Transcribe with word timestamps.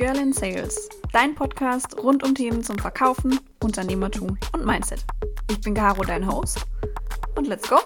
Girl 0.00 0.16
in 0.16 0.32
Sales, 0.32 0.88
dein 1.12 1.34
Podcast 1.34 1.94
rund 2.02 2.24
um 2.24 2.34
Themen 2.34 2.64
zum 2.64 2.78
Verkaufen, 2.78 3.38
Unternehmertum 3.62 4.38
und 4.54 4.64
Mindset. 4.64 5.04
Ich 5.50 5.60
bin 5.60 5.74
Caro, 5.74 6.02
dein 6.02 6.26
Host. 6.26 6.64
Und 7.34 7.48
let's 7.48 7.68
go! 7.68 7.76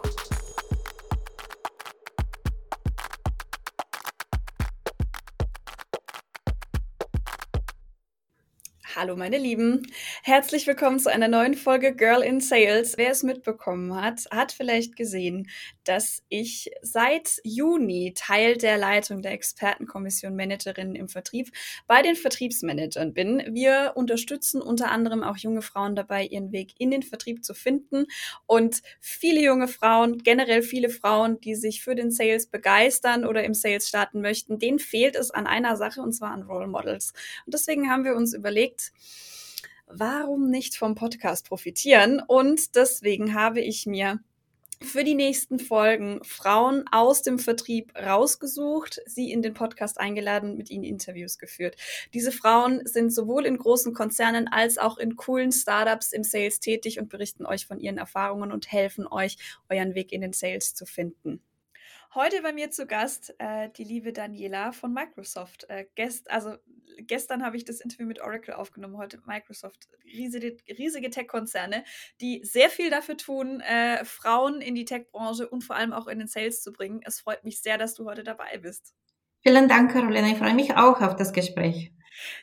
Hallo 9.14 9.22
meine 9.22 9.38
Lieben, 9.38 9.86
herzlich 10.24 10.66
willkommen 10.66 10.98
zu 10.98 11.08
einer 11.08 11.28
neuen 11.28 11.54
Folge 11.54 11.94
Girl 11.94 12.20
in 12.20 12.40
Sales. 12.40 12.96
Wer 12.96 13.12
es 13.12 13.22
mitbekommen 13.22 13.94
hat, 13.94 14.24
hat 14.32 14.50
vielleicht 14.50 14.96
gesehen, 14.96 15.48
dass 15.84 16.24
ich 16.30 16.72
seit 16.82 17.38
Juni 17.44 18.12
Teil 18.16 18.56
der 18.56 18.76
Leitung 18.76 19.22
der 19.22 19.30
Expertenkommission 19.30 20.34
Managerinnen 20.34 20.96
im 20.96 21.08
Vertrieb 21.08 21.52
bei 21.86 22.02
den 22.02 22.16
Vertriebsmanagern 22.16 23.14
bin. 23.14 23.40
Wir 23.54 23.92
unterstützen 23.94 24.60
unter 24.60 24.90
anderem 24.90 25.22
auch 25.22 25.36
junge 25.36 25.62
Frauen 25.62 25.94
dabei, 25.94 26.24
ihren 26.24 26.50
Weg 26.50 26.74
in 26.78 26.90
den 26.90 27.04
Vertrieb 27.04 27.44
zu 27.44 27.54
finden 27.54 28.06
und 28.46 28.82
viele 28.98 29.40
junge 29.40 29.68
Frauen, 29.68 30.24
generell 30.24 30.62
viele 30.62 30.88
Frauen, 30.88 31.40
die 31.40 31.54
sich 31.54 31.84
für 31.84 31.94
den 31.94 32.10
Sales 32.10 32.48
begeistern 32.48 33.24
oder 33.24 33.44
im 33.44 33.54
Sales 33.54 33.88
starten 33.88 34.20
möchten, 34.20 34.58
denen 34.58 34.80
fehlt 34.80 35.14
es 35.14 35.30
an 35.30 35.46
einer 35.46 35.76
Sache 35.76 36.00
und 36.00 36.12
zwar 36.12 36.32
an 36.32 36.42
Role 36.42 36.66
Models. 36.66 37.12
Und 37.46 37.54
deswegen 37.54 37.88
haben 37.88 38.02
wir 38.02 38.16
uns 38.16 38.34
überlegt, 38.34 38.90
warum 39.86 40.50
nicht 40.50 40.76
vom 40.76 40.94
Podcast 40.94 41.48
profitieren? 41.48 42.20
Und 42.26 42.76
deswegen 42.76 43.34
habe 43.34 43.60
ich 43.60 43.86
mir 43.86 44.20
für 44.80 45.04
die 45.04 45.14
nächsten 45.14 45.58
Folgen 45.58 46.22
Frauen 46.24 46.84
aus 46.90 47.22
dem 47.22 47.38
Vertrieb 47.38 47.92
rausgesucht, 47.96 49.00
sie 49.06 49.32
in 49.32 49.40
den 49.40 49.54
Podcast 49.54 49.98
eingeladen 49.98 50.56
mit 50.56 50.70
ihnen 50.70 50.84
Interviews 50.84 51.38
geführt. 51.38 51.76
Diese 52.12 52.32
Frauen 52.32 52.82
sind 52.84 53.12
sowohl 53.12 53.46
in 53.46 53.56
großen 53.56 53.94
Konzernen 53.94 54.48
als 54.48 54.78
auch 54.78 54.98
in 54.98 55.16
coolen 55.16 55.52
Startups 55.52 56.12
im 56.12 56.24
Sales 56.24 56.60
tätig 56.60 56.98
und 56.98 57.08
berichten 57.08 57.46
euch 57.46 57.66
von 57.66 57.80
ihren 57.80 57.98
Erfahrungen 57.98 58.52
und 58.52 58.70
helfen 58.70 59.06
euch, 59.06 59.36
euren 59.68 59.94
Weg 59.94 60.12
in 60.12 60.20
den 60.20 60.32
Sales 60.32 60.74
zu 60.74 60.86
finden. 60.86 61.40
Heute 62.14 62.42
bei 62.42 62.52
mir 62.52 62.70
zu 62.70 62.86
Gast 62.86 63.34
äh, 63.38 63.70
die 63.76 63.82
liebe 63.82 64.12
Daniela 64.12 64.70
von 64.70 64.92
Microsoft. 64.92 65.66
Äh, 65.68 65.86
gest, 65.96 66.30
also 66.30 66.54
gestern 66.96 67.44
habe 67.44 67.56
ich 67.56 67.64
das 67.64 67.80
Interview 67.80 68.06
mit 68.06 68.20
Oracle 68.20 68.54
aufgenommen, 68.54 68.96
heute 68.98 69.18
Microsoft. 69.26 69.88
Riesige, 70.04 70.56
riesige 70.78 71.10
Tech-Konzerne, 71.10 71.82
die 72.20 72.44
sehr 72.44 72.70
viel 72.70 72.88
dafür 72.88 73.16
tun, 73.16 73.60
äh, 73.62 74.04
Frauen 74.04 74.60
in 74.60 74.76
die 74.76 74.84
Tech-Branche 74.84 75.48
und 75.48 75.64
vor 75.64 75.74
allem 75.74 75.92
auch 75.92 76.06
in 76.06 76.20
den 76.20 76.28
Sales 76.28 76.62
zu 76.62 76.72
bringen. 76.72 77.00
Es 77.04 77.18
freut 77.18 77.42
mich 77.42 77.60
sehr, 77.60 77.78
dass 77.78 77.94
du 77.94 78.04
heute 78.04 78.22
dabei 78.22 78.58
bist. 78.58 78.94
Vielen 79.42 79.68
Dank, 79.68 79.92
Carolina. 79.92 80.28
Ich 80.28 80.38
freue 80.38 80.54
mich 80.54 80.76
auch 80.76 81.00
auf 81.00 81.16
das 81.16 81.32
Gespräch. 81.32 81.90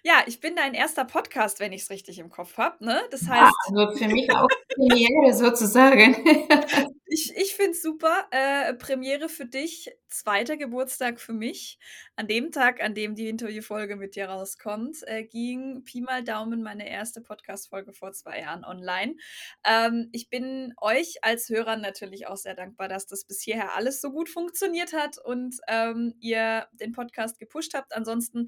Ja, 0.03 0.15
ich 0.25 0.41
bin 0.41 0.57
dein 0.57 0.73
erster 0.73 1.05
Podcast, 1.05 1.61
wenn 1.61 1.71
ich 1.71 1.83
es 1.83 1.89
richtig 1.89 2.19
im 2.19 2.29
Kopf 2.29 2.57
habe. 2.57 2.83
Ne? 2.83 3.01
Das 3.09 3.21
heißt. 3.21 3.53
Ja, 3.69 3.83
also 3.83 3.97
für 3.97 4.09
mich 4.09 4.29
auch 4.33 4.49
Premiere 4.75 5.33
sozusagen. 5.33 6.17
Ich, 7.13 7.35
ich 7.35 7.55
finde 7.55 7.71
es 7.71 7.81
super. 7.81 8.25
Äh, 8.31 8.73
Premiere 8.75 9.27
für 9.27 9.45
dich, 9.45 9.91
zweiter 10.07 10.55
Geburtstag 10.55 11.19
für 11.19 11.33
mich. 11.33 11.77
An 12.15 12.29
dem 12.29 12.53
Tag, 12.53 12.81
an 12.81 12.95
dem 12.95 13.15
die 13.15 13.27
Interviewfolge 13.27 13.97
mit 13.97 14.15
dir 14.15 14.29
rauskommt, 14.29 14.99
äh, 15.07 15.25
ging 15.25 15.83
Pi 15.83 15.99
mal 15.99 16.23
Daumen 16.23 16.63
meine 16.63 16.89
erste 16.89 17.19
Podcast-Folge 17.19 17.91
vor 17.91 18.13
zwei 18.13 18.39
Jahren 18.39 18.63
online. 18.63 19.17
Ähm, 19.65 20.07
ich 20.13 20.29
bin 20.29 20.73
euch 20.79 21.21
als 21.21 21.49
Hörern 21.49 21.81
natürlich 21.81 22.27
auch 22.27 22.37
sehr 22.37 22.55
dankbar, 22.55 22.87
dass 22.87 23.07
das 23.07 23.25
bis 23.25 23.41
hierher 23.41 23.75
alles 23.75 23.99
so 23.99 24.11
gut 24.13 24.29
funktioniert 24.29 24.93
hat 24.93 25.17
und 25.17 25.57
ähm, 25.67 26.15
ihr 26.21 26.67
den 26.71 26.93
Podcast 26.93 27.39
gepusht 27.39 27.73
habt. 27.73 27.93
Ansonsten 27.93 28.47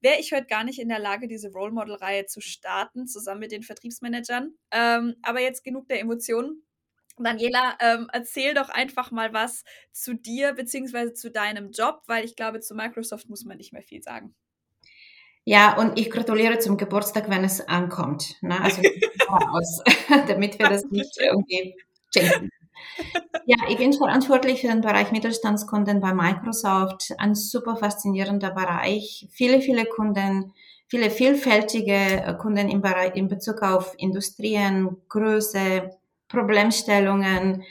wäre 0.00 0.20
ich 0.20 0.32
heute 0.32 0.46
gar 0.46 0.62
nicht 0.62 0.78
in 0.78 0.88
der 0.88 1.00
Lage, 1.00 1.26
diese 1.26 1.50
Role 1.50 1.72
Model-Reihe 1.72 2.26
zu 2.26 2.40
starten, 2.40 3.08
zusammen 3.08 3.40
mit 3.40 3.50
den 3.50 3.64
Vertriebsmanagern. 3.64 4.54
Ähm, 4.70 5.16
aber 5.22 5.40
jetzt 5.40 5.64
genug 5.64 5.88
der 5.88 5.98
Emotionen 5.98 6.63
Daniela, 7.18 7.76
ähm, 7.80 8.08
erzähl 8.12 8.54
doch 8.54 8.68
einfach 8.68 9.10
mal 9.10 9.32
was 9.32 9.64
zu 9.92 10.14
dir 10.14 10.52
beziehungsweise 10.52 11.14
zu 11.14 11.30
deinem 11.30 11.70
Job, 11.70 12.02
weil 12.06 12.24
ich 12.24 12.36
glaube, 12.36 12.60
zu 12.60 12.74
Microsoft 12.74 13.28
muss 13.28 13.44
man 13.44 13.56
nicht 13.56 13.72
mehr 13.72 13.82
viel 13.82 14.02
sagen. 14.02 14.34
Ja, 15.44 15.76
und 15.76 15.98
ich 15.98 16.10
gratuliere 16.10 16.58
zum 16.58 16.76
Geburtstag, 16.76 17.28
wenn 17.28 17.44
es 17.44 17.60
ankommt. 17.68 18.42
Ne? 18.42 18.60
Also 18.60 18.82
aus, 19.28 19.82
damit 20.26 20.58
wir 20.58 20.68
das 20.68 20.84
nicht 20.90 21.18
irgendwie 21.20 21.74
schenken. 22.16 22.50
Ja, 23.46 23.56
ich 23.68 23.76
bin 23.76 23.92
verantwortlich 23.92 24.60
für 24.60 24.68
den 24.68 24.80
Bereich 24.80 25.12
Mittelstandskunden 25.12 26.00
bei 26.00 26.14
Microsoft. 26.14 27.12
Ein 27.18 27.34
super 27.34 27.76
faszinierender 27.76 28.50
Bereich. 28.50 29.28
Viele, 29.32 29.60
viele 29.60 29.84
Kunden, 29.84 30.54
viele 30.86 31.10
vielfältige 31.10 31.92
äh, 31.92 32.34
Kunden 32.38 32.70
im, 32.70 32.80
Bereich, 32.80 33.14
in 33.16 33.28
Bezug 33.28 33.62
auf 33.62 33.94
Industrien, 33.98 34.96
Größe, 35.08 35.90
Problemstellungen. 36.28 37.64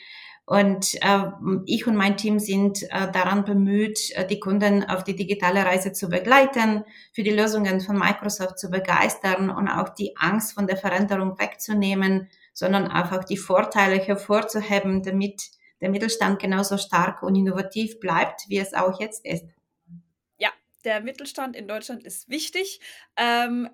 Und 0.45 0.95
äh, 0.95 1.23
ich 1.65 1.87
und 1.87 1.95
mein 1.95 2.17
Team 2.17 2.37
sind 2.37 2.83
äh, 2.83 3.09
daran 3.11 3.45
bemüht, 3.45 4.11
äh, 4.11 4.27
die 4.27 4.41
Kunden 4.41 4.83
auf 4.83 5.05
die 5.05 5.15
digitale 5.15 5.65
Reise 5.65 5.93
zu 5.93 6.09
begleiten, 6.09 6.83
für 7.13 7.23
die 7.23 7.31
Lösungen 7.31 7.79
von 7.79 7.97
Microsoft 7.97 8.59
zu 8.59 8.69
begeistern 8.69 9.49
und 9.49 9.69
auch 9.69 9.89
die 9.89 10.17
Angst 10.17 10.53
von 10.53 10.67
der 10.67 10.75
Veränderung 10.75 11.39
wegzunehmen, 11.39 12.29
sondern 12.53 12.87
einfach 12.87 13.23
die 13.23 13.37
Vorteile 13.37 13.95
hervorzuheben, 13.95 15.01
damit 15.01 15.43
der 15.79 15.89
Mittelstand 15.89 16.39
genauso 16.39 16.77
stark 16.77 17.23
und 17.23 17.35
innovativ 17.35 18.01
bleibt, 18.01 18.43
wie 18.49 18.57
es 18.57 18.73
auch 18.73 18.99
jetzt 18.99 19.25
ist. 19.25 19.45
Ja, 20.37 20.49
der 20.83 20.99
Mittelstand 20.99 21.55
in 21.55 21.69
Deutschland 21.69 22.03
ist 22.03 22.27
wichtig. 22.27 22.81
Ähm, 23.15 23.69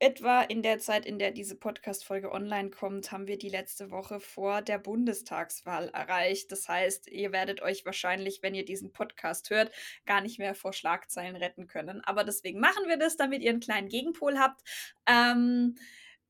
etwa 0.00 0.42
in 0.42 0.62
der 0.62 0.78
Zeit, 0.78 1.06
in 1.06 1.18
der 1.18 1.32
diese 1.32 1.56
Podcast-Folge 1.56 2.30
online 2.30 2.70
kommt, 2.70 3.10
haben 3.10 3.26
wir 3.26 3.38
die 3.38 3.48
letzte 3.48 3.90
Woche 3.90 4.20
vor 4.20 4.62
der 4.62 4.78
Bundestagswahl 4.78 5.88
erreicht. 5.88 6.52
Das 6.52 6.68
heißt, 6.68 7.08
ihr 7.08 7.32
werdet 7.32 7.62
euch 7.62 7.84
wahrscheinlich, 7.84 8.42
wenn 8.42 8.54
ihr 8.54 8.64
diesen 8.64 8.92
Podcast 8.92 9.50
hört, 9.50 9.72
gar 10.06 10.20
nicht 10.20 10.38
mehr 10.38 10.54
vor 10.54 10.72
Schlagzeilen 10.72 11.36
retten 11.36 11.66
können. 11.66 12.00
Aber 12.04 12.24
deswegen 12.24 12.60
machen 12.60 12.86
wir 12.86 12.96
das, 12.96 13.16
damit 13.16 13.42
ihr 13.42 13.50
einen 13.50 13.60
kleinen 13.60 13.88
Gegenpol 13.88 14.38
habt. 14.38 14.62
Ähm, 15.06 15.76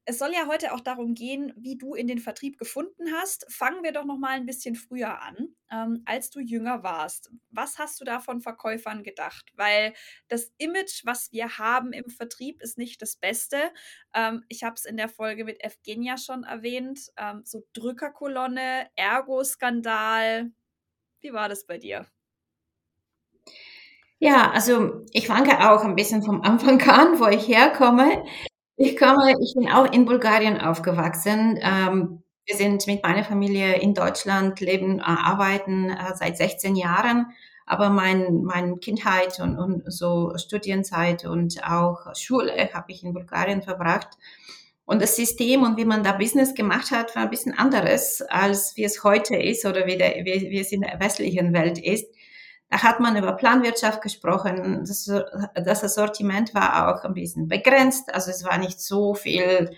es 0.08 0.18
soll 0.18 0.32
ja 0.32 0.46
heute 0.46 0.72
auch 0.72 0.80
darum 0.80 1.12
gehen, 1.12 1.52
wie 1.54 1.76
du 1.76 1.94
in 1.94 2.06
den 2.06 2.18
Vertrieb 2.18 2.56
gefunden 2.56 3.12
hast. 3.12 3.44
Fangen 3.52 3.82
wir 3.82 3.92
doch 3.92 4.06
noch 4.06 4.16
mal 4.16 4.30
ein 4.30 4.46
bisschen 4.46 4.74
früher 4.74 5.20
an, 5.20 5.54
ähm, 5.70 6.02
als 6.06 6.30
du 6.30 6.40
jünger 6.40 6.82
warst. 6.82 7.30
Was 7.50 7.78
hast 7.78 8.00
du 8.00 8.06
da 8.06 8.18
von 8.18 8.40
Verkäufern 8.40 9.02
gedacht? 9.02 9.52
Weil 9.54 9.92
das 10.28 10.50
Image, 10.56 11.02
was 11.04 11.30
wir 11.30 11.58
haben 11.58 11.92
im 11.92 12.08
Vertrieb, 12.08 12.62
ist 12.62 12.78
nicht 12.78 13.02
das 13.02 13.16
Beste. 13.16 13.70
Ähm, 14.14 14.44
ich 14.48 14.64
habe 14.64 14.76
es 14.76 14.86
in 14.86 14.96
der 14.96 15.10
Folge 15.10 15.44
mit 15.44 15.62
Evgenia 15.62 16.16
schon 16.16 16.42
erwähnt. 16.42 17.12
Ähm, 17.18 17.42
so 17.44 17.66
Drückerkolonne, 17.74 18.88
Ergo-Skandal. 18.96 20.50
Wie 21.20 21.34
war 21.34 21.50
das 21.50 21.66
bei 21.66 21.76
dir? 21.76 22.06
Ja, 24.20 24.52
also 24.52 25.04
ich 25.12 25.26
fange 25.26 25.70
auch 25.70 25.84
ein 25.84 25.96
bisschen 25.96 26.22
vom 26.22 26.40
Anfang 26.40 26.80
an, 26.88 27.20
wo 27.20 27.26
ich 27.26 27.46
herkomme. 27.46 28.24
Ich 28.80 28.96
komme, 28.96 29.34
ich 29.40 29.54
bin 29.56 29.68
auch 29.68 29.90
in 29.92 30.04
Bulgarien 30.04 30.60
aufgewachsen. 30.60 31.58
Ähm, 31.60 32.22
wir 32.46 32.54
sind 32.54 32.86
mit 32.86 33.02
meiner 33.02 33.24
Familie 33.24 33.74
in 33.80 33.92
Deutschland, 33.92 34.60
leben, 34.60 35.00
äh, 35.00 35.02
arbeiten 35.02 35.90
äh, 35.90 36.14
seit 36.14 36.36
16 36.36 36.76
Jahren. 36.76 37.26
Aber 37.66 37.90
mein, 37.90 38.44
meine 38.44 38.76
Kindheit 38.76 39.40
und, 39.40 39.58
und 39.58 39.82
so 39.92 40.32
Studienzeit 40.36 41.24
und 41.24 41.60
auch 41.64 42.14
Schule 42.14 42.72
habe 42.72 42.92
ich 42.92 43.02
in 43.02 43.12
Bulgarien 43.12 43.62
verbracht. 43.62 44.10
Und 44.84 45.02
das 45.02 45.16
System 45.16 45.64
und 45.64 45.76
wie 45.76 45.84
man 45.84 46.04
da 46.04 46.12
Business 46.12 46.54
gemacht 46.54 46.92
hat, 46.92 47.16
war 47.16 47.24
ein 47.24 47.30
bisschen 47.30 47.58
anderes, 47.58 48.22
als 48.22 48.76
wie 48.76 48.84
es 48.84 49.02
heute 49.02 49.34
ist 49.34 49.66
oder 49.66 49.86
wie, 49.86 49.98
der, 49.98 50.24
wie, 50.24 50.50
wie 50.50 50.60
es 50.60 50.70
in 50.70 50.82
der 50.82 51.00
westlichen 51.00 51.52
Welt 51.52 51.78
ist. 51.78 52.06
Da 52.70 52.82
hat 52.82 53.00
man 53.00 53.16
über 53.16 53.32
Planwirtschaft 53.32 54.02
gesprochen. 54.02 54.84
Das, 54.86 55.10
das 55.54 55.84
Assortiment 55.84 56.54
war 56.54 56.88
auch 56.94 57.04
ein 57.04 57.14
bisschen 57.14 57.48
begrenzt. 57.48 58.14
Also 58.14 58.30
es 58.30 58.44
war 58.44 58.58
nicht 58.58 58.80
so 58.80 59.14
viel 59.14 59.70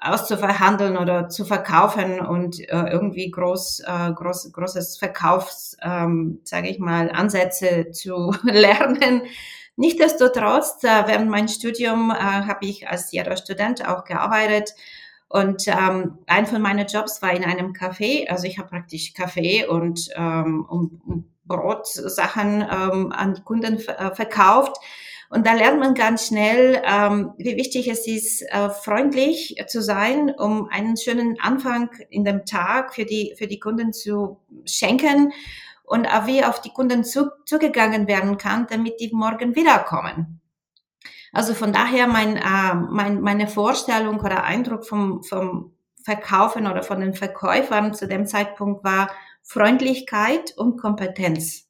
auszuverhandeln 0.00 0.96
oder 0.96 1.28
zu 1.28 1.44
verkaufen 1.44 2.20
und 2.20 2.60
äh, 2.60 2.90
irgendwie 2.90 3.30
groß, 3.30 3.80
äh, 3.80 4.12
groß, 4.12 4.52
großes 4.52 4.96
Verkaufs, 4.96 5.76
ähm, 5.82 6.40
sage 6.44 6.68
ich 6.68 6.78
mal, 6.78 7.10
Ansätze 7.10 7.90
zu 7.90 8.32
lernen. 8.44 9.22
Nichtsdestotrotz, 9.74 10.82
äh, 10.84 11.06
während 11.06 11.30
mein 11.30 11.48
Studium 11.48 12.10
äh, 12.10 12.14
habe 12.14 12.66
ich 12.66 12.88
als 12.88 13.10
jeder 13.10 13.36
Student 13.36 13.86
auch 13.88 14.04
gearbeitet. 14.04 14.74
Und 15.28 15.68
ähm, 15.68 16.18
ein 16.26 16.46
von 16.46 16.62
meinen 16.62 16.86
Jobs 16.86 17.20
war 17.20 17.32
in 17.32 17.44
einem 17.44 17.72
Café. 17.72 18.28
Also 18.28 18.46
ich 18.46 18.58
habe 18.58 18.68
praktisch 18.68 19.12
Kaffee 19.12 19.66
und 19.66 20.08
ähm, 20.16 20.64
um, 20.68 21.28
Brotsachen 21.44 22.62
ähm, 22.62 23.12
an 23.12 23.34
die 23.34 23.42
Kunden 23.42 23.78
äh, 23.78 24.14
verkauft. 24.14 24.76
Und 25.30 25.46
da 25.46 25.52
lernt 25.52 25.78
man 25.78 25.94
ganz 25.94 26.28
schnell, 26.28 26.80
ähm, 26.84 27.32
wie 27.36 27.56
wichtig 27.56 27.88
es 27.88 28.06
ist, 28.06 28.42
äh, 28.42 28.70
freundlich 28.70 29.56
zu 29.66 29.82
sein, 29.82 30.30
um 30.30 30.68
einen 30.68 30.96
schönen 30.96 31.38
Anfang 31.40 31.90
in 32.08 32.24
dem 32.24 32.46
Tag 32.46 32.94
für 32.94 33.04
die, 33.04 33.34
für 33.36 33.46
die 33.46 33.58
Kunden 33.58 33.92
zu 33.92 34.40
schenken 34.64 35.32
und 35.84 36.06
wie 36.26 36.44
auf 36.44 36.60
die 36.60 36.70
Kunden 36.70 37.04
zu, 37.04 37.30
zugegangen 37.44 38.06
werden 38.08 38.38
kann, 38.38 38.66
damit 38.70 39.00
die 39.00 39.10
morgen 39.12 39.54
wiederkommen. 39.54 40.37
Also 41.32 41.54
von 41.54 41.72
daher 41.72 42.06
mein, 42.06 42.36
äh, 42.36 42.74
mein, 42.90 43.20
meine 43.20 43.48
Vorstellung 43.48 44.20
oder 44.20 44.44
Eindruck 44.44 44.86
vom, 44.86 45.22
vom 45.22 45.72
Verkaufen 46.02 46.66
oder 46.66 46.82
von 46.82 47.00
den 47.00 47.14
Verkäufern 47.14 47.92
zu 47.94 48.08
dem 48.08 48.26
Zeitpunkt 48.26 48.84
war 48.84 49.10
Freundlichkeit 49.42 50.54
und 50.56 50.80
Kompetenz. 50.80 51.68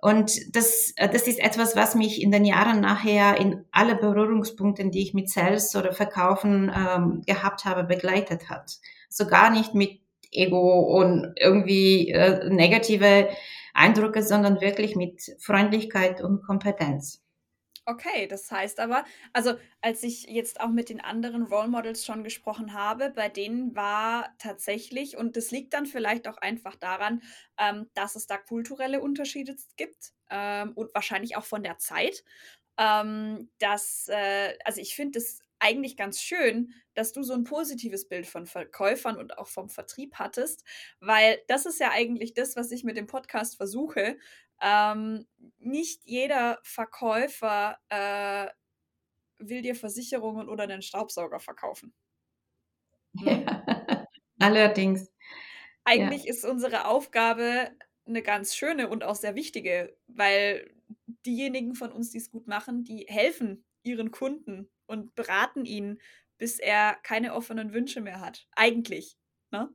Und 0.00 0.56
das, 0.56 0.92
äh, 0.96 1.08
das 1.08 1.26
ist 1.26 1.38
etwas, 1.38 1.76
was 1.76 1.94
mich 1.94 2.22
in 2.22 2.30
den 2.30 2.44
Jahren 2.44 2.80
nachher 2.80 3.36
in 3.36 3.64
alle 3.70 3.96
Berührungspunkten, 3.96 4.90
die 4.90 5.02
ich 5.02 5.14
mit 5.14 5.28
Sales 5.28 5.76
oder 5.76 5.92
Verkaufen 5.92 6.72
ähm, 6.74 7.22
gehabt 7.26 7.64
habe, 7.64 7.84
begleitet 7.84 8.48
hat. 8.48 8.78
So 9.08 9.26
gar 9.26 9.50
nicht 9.50 9.74
mit 9.74 10.00
Ego 10.32 10.80
und 10.80 11.34
irgendwie 11.36 12.10
äh, 12.10 12.48
negative 12.48 13.28
Eindrücke, 13.74 14.22
sondern 14.22 14.60
wirklich 14.60 14.96
mit 14.96 15.22
Freundlichkeit 15.38 16.22
und 16.22 16.42
Kompetenz. 16.42 17.22
Okay, 17.86 18.26
das 18.28 18.50
heißt 18.50 18.78
aber, 18.78 19.04
also 19.32 19.54
als 19.80 20.02
ich 20.04 20.24
jetzt 20.24 20.60
auch 20.60 20.68
mit 20.68 20.90
den 20.90 21.00
anderen 21.00 21.42
Role 21.44 21.66
Models 21.68 22.04
schon 22.04 22.22
gesprochen 22.22 22.72
habe, 22.74 23.10
bei 23.10 23.28
denen 23.28 23.74
war 23.74 24.34
tatsächlich, 24.38 25.16
und 25.16 25.36
das 25.36 25.50
liegt 25.50 25.72
dann 25.72 25.86
vielleicht 25.86 26.28
auch 26.28 26.36
einfach 26.36 26.76
daran, 26.76 27.22
ähm, 27.58 27.90
dass 27.94 28.14
es 28.16 28.26
da 28.26 28.36
kulturelle 28.36 29.00
Unterschiede 29.00 29.56
gibt 29.76 30.12
ähm, 30.28 30.72
und 30.74 30.94
wahrscheinlich 30.94 31.36
auch 31.36 31.44
von 31.44 31.62
der 31.64 31.78
Zeit, 31.78 32.22
ähm, 32.78 33.50
dass, 33.58 34.08
äh, 34.08 34.56
also 34.64 34.80
ich 34.80 34.94
finde 34.94 35.18
es 35.18 35.40
eigentlich 35.58 35.96
ganz 35.96 36.22
schön, 36.22 36.72
dass 36.94 37.12
du 37.12 37.22
so 37.22 37.34
ein 37.34 37.44
positives 37.44 38.08
Bild 38.08 38.26
von 38.26 38.46
Verkäufern 38.46 39.16
und 39.16 39.36
auch 39.38 39.48
vom 39.48 39.68
Vertrieb 39.68 40.14
hattest, 40.14 40.64
weil 41.00 41.38
das 41.48 41.66
ist 41.66 41.80
ja 41.80 41.90
eigentlich 41.90 42.34
das, 42.34 42.56
was 42.56 42.70
ich 42.72 42.84
mit 42.84 42.96
dem 42.96 43.06
Podcast 43.06 43.56
versuche. 43.56 44.16
Ähm, 44.60 45.26
nicht 45.58 46.02
jeder 46.04 46.58
Verkäufer 46.62 47.78
äh, 47.88 48.48
will 49.38 49.62
dir 49.62 49.74
Versicherungen 49.74 50.48
oder 50.48 50.64
einen 50.64 50.82
Staubsauger 50.82 51.40
verkaufen. 51.40 51.94
Hm? 53.18 53.46
allerdings. 54.38 55.10
Eigentlich 55.84 56.24
ja. 56.24 56.30
ist 56.30 56.44
unsere 56.44 56.86
Aufgabe 56.86 57.70
eine 58.06 58.22
ganz 58.22 58.54
schöne 58.54 58.88
und 58.88 59.04
auch 59.04 59.14
sehr 59.14 59.34
wichtige, 59.34 59.96
weil 60.06 60.74
diejenigen 61.24 61.74
von 61.74 61.92
uns, 61.92 62.10
die 62.10 62.18
es 62.18 62.30
gut 62.30 62.46
machen, 62.46 62.84
die 62.84 63.06
helfen 63.08 63.64
ihren 63.82 64.10
Kunden 64.10 64.70
und 64.86 65.14
beraten 65.14 65.64
ihn, 65.64 66.00
bis 66.38 66.58
er 66.58 66.96
keine 67.02 67.34
offenen 67.34 67.72
Wünsche 67.72 68.00
mehr 68.00 68.20
hat. 68.20 68.46
Eigentlich. 68.52 69.16
Ne? 69.50 69.70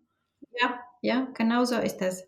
Ja, 0.62 0.80
ja, 1.02 1.28
genau 1.34 1.66
so 1.66 1.76
ist 1.80 1.98
das. 1.98 2.28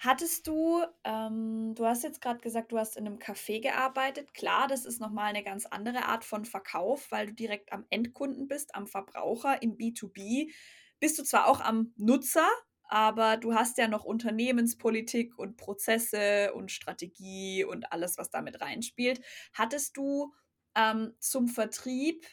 Hattest 0.00 0.46
du, 0.46 0.82
ähm, 1.04 1.74
du 1.74 1.86
hast 1.86 2.02
jetzt 2.02 2.20
gerade 2.20 2.40
gesagt, 2.40 2.72
du 2.72 2.78
hast 2.78 2.96
in 2.96 3.06
einem 3.06 3.18
Café 3.18 3.60
gearbeitet. 3.60 4.34
Klar, 4.34 4.68
das 4.68 4.84
ist 4.84 5.00
nochmal 5.00 5.26
eine 5.26 5.42
ganz 5.42 5.66
andere 5.66 6.06
Art 6.06 6.24
von 6.24 6.44
Verkauf, 6.44 7.10
weil 7.10 7.26
du 7.28 7.34
direkt 7.34 7.72
am 7.72 7.86
Endkunden 7.90 8.48
bist, 8.48 8.74
am 8.74 8.86
Verbraucher, 8.86 9.62
im 9.62 9.76
B2B. 9.76 10.52
Bist 11.00 11.18
du 11.18 11.22
zwar 11.24 11.46
auch 11.48 11.60
am 11.60 11.92
Nutzer, 11.96 12.48
aber 12.88 13.36
du 13.36 13.54
hast 13.54 13.78
ja 13.78 13.88
noch 13.88 14.04
Unternehmenspolitik 14.04 15.38
und 15.38 15.56
Prozesse 15.56 16.52
und 16.54 16.70
Strategie 16.70 17.64
und 17.64 17.92
alles, 17.92 18.18
was 18.18 18.30
damit 18.30 18.60
reinspielt. 18.60 19.20
Hattest 19.52 19.96
du 19.96 20.34
ähm, 20.74 21.14
zum 21.20 21.48
Vertrieb 21.48 22.26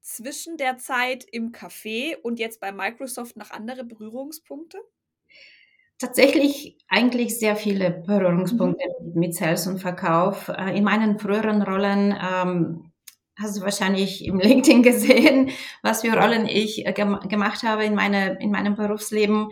zwischen 0.00 0.56
der 0.56 0.78
Zeit 0.78 1.24
im 1.30 1.52
Café 1.52 2.16
und 2.16 2.38
jetzt 2.38 2.60
bei 2.60 2.72
Microsoft 2.72 3.36
noch 3.36 3.50
andere 3.50 3.84
Berührungspunkte? 3.84 4.78
Tatsächlich 6.00 6.78
eigentlich 6.88 7.38
sehr 7.38 7.56
viele 7.56 7.90
Berührungspunkte 7.90 8.86
mhm. 9.02 9.20
mit 9.20 9.34
Sales 9.34 9.66
und 9.66 9.80
Verkauf. 9.80 10.48
Äh, 10.48 10.74
in 10.76 10.82
meinen 10.82 11.18
früheren 11.18 11.60
Rollen 11.60 12.12
ähm, 12.18 12.90
hast 13.38 13.58
du 13.58 13.60
wahrscheinlich 13.60 14.24
im 14.24 14.40
LinkedIn 14.40 14.82
gesehen, 14.82 15.50
was 15.82 16.00
für 16.00 16.18
Rollen 16.18 16.46
ich 16.46 16.86
äh, 16.86 16.92
gem 16.94 17.20
gemacht 17.28 17.64
habe 17.64 17.84
in, 17.84 17.94
meine, 17.94 18.40
in 18.40 18.50
meinem 18.50 18.76
Berufsleben 18.76 19.50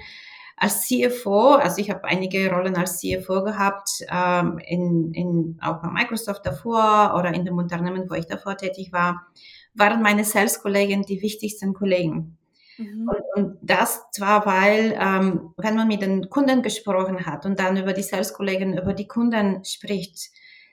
als 0.56 0.88
CFO, 0.88 1.52
also 1.52 1.80
ich 1.82 1.90
habe 1.90 2.04
einige 2.04 2.50
Rollen 2.50 2.76
als 2.76 2.98
CFO 2.98 3.44
gehabt, 3.44 4.02
ähm, 4.10 4.58
in, 4.66 5.12
in, 5.12 5.58
auch 5.60 5.82
bei 5.82 5.88
Microsoft 5.88 6.46
davor 6.46 7.14
oder 7.16 7.32
in 7.34 7.44
dem 7.44 7.58
Unternehmen, 7.58 8.08
wo 8.08 8.14
ich 8.14 8.26
davor 8.26 8.56
tätig 8.56 8.90
war, 8.90 9.26
waren 9.74 10.02
meine 10.02 10.24
Sales-Kollegen 10.24 11.02
die 11.02 11.20
wichtigsten 11.20 11.74
Kollegen. 11.74 12.38
Mhm. 12.78 13.08
Und, 13.08 13.22
und, 13.34 13.58
das 13.62 14.10
zwar, 14.12 14.46
weil, 14.46 14.96
ähm, 14.98 15.52
wenn 15.56 15.76
man 15.76 15.88
mit 15.88 16.02
den 16.02 16.30
Kunden 16.30 16.62
gesprochen 16.62 17.26
hat 17.26 17.44
und 17.44 17.58
dann 17.58 17.76
über 17.76 17.92
die 17.92 18.02
Sales-Kollegen, 18.02 18.78
über 18.78 18.94
die 18.94 19.08
Kunden 19.08 19.64
spricht, 19.64 20.30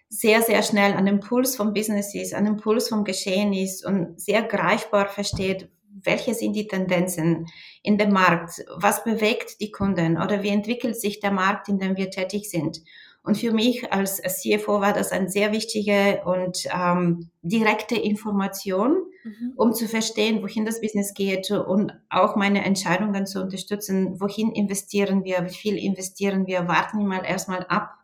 sehr, 0.10 0.42
sehr 0.42 0.64
schnell 0.64 0.94
an 0.94 1.06
dem 1.06 1.20
Puls 1.20 1.56
vom 1.56 1.74
Business 1.74 2.14
ist, 2.14 2.34
an 2.34 2.46
dem 2.46 2.58
Puls 2.58 2.90
vom 2.90 3.04
Geschehen 3.04 3.54
ist 3.54 3.86
und 3.86 4.22
sehr 4.22 4.44
greifbar 4.44 5.08
versteht, 5.08 5.70
welche 6.04 6.34
sind 6.34 6.54
die 6.54 6.68
Tendenzen 6.68 7.48
in 7.82 7.98
dem 7.98 8.12
Markt, 8.12 8.64
was 8.76 9.04
bewegt 9.04 9.60
die 9.62 9.72
Kunden 9.72 10.18
oder 10.18 10.44
wie 10.44 10.50
entwickelt 10.50 11.00
sich 11.00 11.20
der 11.20 11.32
Markt, 11.32 11.68
in 11.70 11.80
dem 11.80 11.98
wir 11.98 12.12
tätig 12.12 12.50
sind. 12.50 12.82
Und 13.26 13.40
für 13.40 13.52
mich 13.52 13.92
als 13.92 14.22
CFO 14.22 14.82
war 14.82 14.94
das 14.94 15.12
eine 15.12 15.30
sehr 15.30 15.52
wichtige 15.52 16.22
und 16.26 16.68
ähm, 16.72 17.32
direkte 17.42 17.96
Information, 17.96 18.98
mhm. 19.24 19.54
um 19.56 19.74
zu 19.74 19.88
verstehen, 19.88 20.44
wohin 20.44 20.64
das 20.64 20.80
Business 20.80 21.16
geht 21.16 21.50
und 21.50 21.92
auch 22.12 22.36
meine 22.36 22.64
Entscheidungen 22.64 23.26
zu 23.26 23.42
unterstützen. 23.42 24.22
Wohin 24.22 24.52
investieren 24.52 25.24
wir? 25.24 25.44
Wie 25.46 25.56
viel 25.56 25.78
investieren 25.78 26.46
wir? 26.46 26.68
Warten 26.68 27.00
wir 27.00 27.08
mal 27.08 27.26
erstmal 27.26 27.66
ab, 27.66 27.96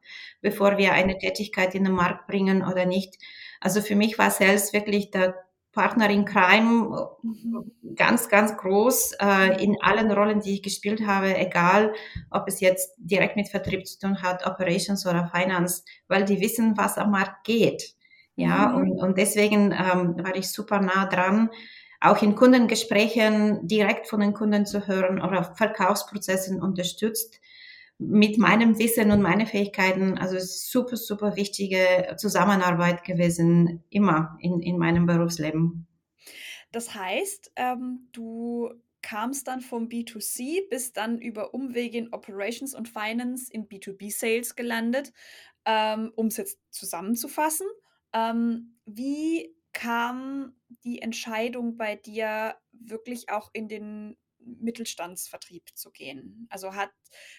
bevor 0.42 0.80
wir 0.80 0.94
eine 0.94 1.20
Tätigkeit 1.20 1.76
in 1.76 1.84
den 1.84 1.94
Markt 1.94 2.26
bringen 2.26 2.64
oder 2.64 2.88
nicht. 2.88 3.20
Also 3.60 3.82
für 3.82 3.96
mich 3.96 4.18
war 4.18 4.32
Sales 4.32 4.74
wirklich 4.74 5.12
der 5.12 5.36
Partner 5.72 6.10
in 6.10 6.26
Crime 6.26 7.10
mhm. 7.22 7.72
ganz, 7.96 8.30
ganz 8.30 8.58
groß 8.58 9.14
äh, 9.22 9.64
in 9.64 9.78
allen 9.82 10.12
Rollen, 10.12 10.42
die 10.42 10.56
ich 10.56 10.64
gespielt 10.64 11.06
habe, 11.06 11.38
egal 11.38 11.94
ob 12.30 12.48
es 12.48 12.60
jetzt 12.60 12.94
direkt 12.98 13.36
mit 13.36 13.48
Vertrieb 13.48 13.88
zu 13.88 14.00
tun 14.00 14.22
hat, 14.22 14.46
Operations 14.46 15.06
oder 15.06 15.32
Finance, 15.34 15.84
weil 16.08 16.26
die 16.26 16.42
wissen, 16.42 16.78
was 16.78 16.98
am 16.98 17.12
Markt 17.12 17.46
geht. 17.46 17.96
Ja, 18.36 18.70
mhm. 18.70 18.76
und, 18.76 19.00
und 19.00 19.18
deswegen 19.18 19.72
ähm, 19.72 20.16
war 20.24 20.36
ich 20.36 20.50
super 20.52 20.80
nah 20.80 21.06
dran, 21.06 21.50
auch 22.00 22.22
in 22.22 22.36
Kundengesprächen 22.36 23.68
direkt 23.68 24.08
von 24.08 24.20
den 24.20 24.34
Kunden 24.34 24.66
zu 24.66 24.88
hören 24.88 25.22
oder 25.22 25.44
Verkaufsprozessen 25.56 26.62
unterstützt 26.62 27.40
mit 28.02 28.38
meinem 28.38 28.80
Wissen 28.80 29.12
und 29.12 29.22
meinen 29.22 29.46
Fähigkeiten, 29.46 30.18
also 30.18 30.38
super, 30.40 30.98
super 30.98 31.36
wichtige 31.36 32.16
Zusammenarbeit 32.18 33.04
gewesen, 33.04 33.84
immer 33.90 34.38
in, 34.42 34.60
in 34.60 34.78
meinem 34.78 35.06
Berufsleben. 35.06 35.88
Das 36.72 36.96
heißt, 36.96 37.52
ähm, 37.58 38.08
du 38.12 38.72
kamst 39.04 39.48
dann 39.48 39.62
vom 39.62 39.88
B2C, 39.88 40.70
bis 40.70 40.94
dann 40.94 41.20
über 41.20 41.54
Umwege 41.54 41.98
in 41.98 42.14
Operations 42.14 42.74
und 42.74 42.90
Finance 42.90 43.52
in 43.52 43.68
B2B-Sales 43.68 44.56
gelandet. 44.56 45.14
Ähm, 45.66 46.12
um 46.16 46.28
es 46.28 46.38
jetzt 46.38 46.60
zusammenzufassen, 46.72 47.68
ähm, 48.14 48.78
wie 48.86 49.56
kam 49.74 50.56
die 50.84 51.02
Entscheidung 51.02 51.78
bei 51.78 51.96
dir 51.96 52.56
wirklich 52.72 53.30
auch 53.30 53.52
in 53.54 53.68
den 53.68 54.18
Mittelstandsvertrieb 54.46 55.70
zu 55.76 55.92
gehen? 55.92 56.48
Also 56.50 56.76
hat, 56.76 56.92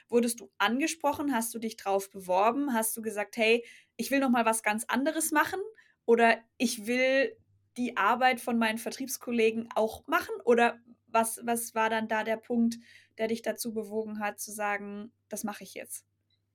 wurdest 0.09 0.41
du 0.41 0.51
angesprochen? 0.59 1.35
Hast 1.35 1.55
du 1.55 1.59
dich 1.59 1.77
drauf 1.77 2.11
beworben? 2.11 2.75
Hast 2.75 2.97
du 2.97 3.03
gesagt, 3.03 3.37
hey, 3.37 3.65
ich 3.97 4.11
will 4.11 4.21
noch 4.21 4.31
mal 4.31 4.45
was 4.45 4.63
ganz 4.63 4.85
anderes 4.85 5.31
machen? 5.31 5.61
Oder 6.05 6.39
ich 6.59 6.87
will 6.87 7.37
die 7.77 7.97
Arbeit 7.97 8.41
von 8.41 8.59
meinen 8.59 8.79
Vertriebskollegen 8.79 9.69
auch 9.75 10.07
machen? 10.07 10.35
Oder 10.45 10.81
was, 11.07 11.41
was 11.45 11.75
war 11.75 11.91
dann 11.91 12.09
da 12.09 12.25
der 12.25 12.37
Punkt, 12.37 12.79
der 13.19 13.29
dich 13.29 13.43
dazu 13.43 13.73
bewogen 13.73 14.19
hat, 14.19 14.41
zu 14.41 14.51
sagen, 14.51 15.13
das 15.29 15.45
mache 15.45 15.65
ich 15.65 15.75
jetzt? 15.75 16.07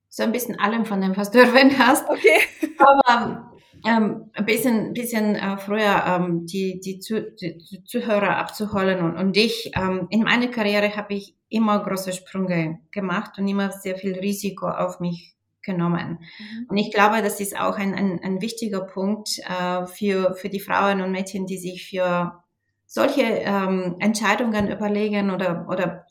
So 0.08 0.22
ein 0.22 0.32
bisschen 0.32 0.58
allem 0.58 0.84
von 0.84 1.00
dem, 1.00 1.16
was 1.16 1.30
du 1.30 1.38
erwähnt 1.42 1.78
hast. 1.78 2.08
Okay. 2.08 2.40
Aber 2.78 3.52
ähm, 3.86 4.30
ein 4.32 4.46
bisschen, 4.46 4.92
bisschen 4.92 5.36
äh, 5.36 5.56
früher 5.58 6.02
ähm, 6.06 6.46
die, 6.46 6.80
die, 6.80 6.98
Zu 6.98 7.32
die, 7.32 7.84
Zuhörer 7.84 8.36
abzuholen 8.36 9.00
und, 9.00 9.16
und 9.16 9.36
dich. 9.36 9.70
Ähm, 9.76 10.06
in 10.10 10.22
meiner 10.22 10.48
Karriere 10.48 10.96
habe 10.96 11.14
ich 11.14 11.36
immer 11.48 11.82
große 11.82 12.12
Sprünge 12.12 12.80
gemacht 12.90 13.38
und 13.38 13.46
immer 13.48 13.70
sehr 13.70 13.96
viel 13.96 14.18
Risiko 14.18 14.68
auf 14.68 15.00
mich 15.00 15.34
genommen. 15.62 16.18
Mhm. 16.38 16.66
Und 16.68 16.76
ich 16.76 16.92
glaube, 16.92 17.22
das 17.22 17.40
ist 17.40 17.58
auch 17.58 17.76
ein, 17.76 17.94
ein, 17.94 18.20
ein 18.22 18.40
wichtiger 18.40 18.80
Punkt 18.80 19.38
äh, 19.38 19.86
für, 19.86 20.34
für 20.34 20.48
die 20.48 20.60
Frauen 20.60 21.00
und 21.00 21.12
Mädchen, 21.12 21.46
die 21.46 21.58
sich 21.58 21.88
für 21.88 22.42
solche 22.86 23.22
ähm, 23.22 23.96
Entscheidungen 23.98 24.70
überlegen 24.70 25.30
oder, 25.30 25.66
oder 25.68 26.06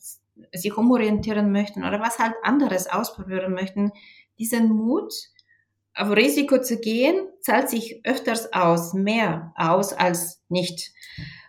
sich 0.53 0.77
umorientieren 0.77 1.51
möchten 1.51 1.83
oder 1.83 1.99
was 1.99 2.19
halt 2.19 2.33
anderes 2.43 2.87
ausprobieren 2.87 3.53
möchten, 3.53 3.91
diesen 4.39 4.69
Mut, 4.69 5.13
auf 5.97 6.11
Risiko 6.11 6.61
zu 6.61 6.79
gehen, 6.79 7.27
zahlt 7.41 7.69
sich 7.69 8.01
öfters 8.03 8.53
aus, 8.53 8.93
mehr 8.93 9.53
aus 9.55 9.93
als 9.93 10.43
nicht. 10.47 10.91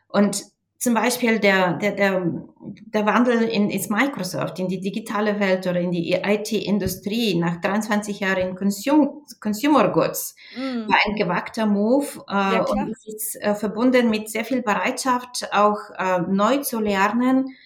Und 0.09 0.43
zum 0.79 0.95
Beispiel 0.95 1.41
der, 1.41 1.75
der, 1.75 1.93
der, 1.93 2.33
der 2.61 3.05
Wandel 3.05 3.43
in, 3.43 3.69
ins 3.69 3.91
Microsoft, 3.91 4.61
in 4.61 4.69
die 4.69 4.81
digitale 4.81 5.41
Welt 5.41 5.67
oder 5.67 5.81
in 5.81 5.91
die 5.91 6.13
IT-Industrie 6.13 7.35
nach 7.35 7.61
23 7.61 8.21
Jahren 8.21 8.51
in 8.51 8.55
Consum 8.55 9.25
Consumer 9.41 9.89
Goods 9.89 10.37
mm. 10.57 10.89
war 10.89 10.99
ein 11.05 11.17
gewagter 11.17 11.67
Move 11.67 12.07
äh, 12.29 12.33
ja, 12.33 12.63
und 12.63 12.95
ist 13.07 13.37
äh, 13.43 13.57
verbunden 13.57 14.09
mit 14.09 14.31
sehr 14.31 14.45
viel 14.45 14.63
Bereitschaft, 14.63 15.49
auch 15.53 15.79
äh, 15.99 16.21
neu 16.29 16.59
zu 16.59 16.79
lernen. 16.79 17.57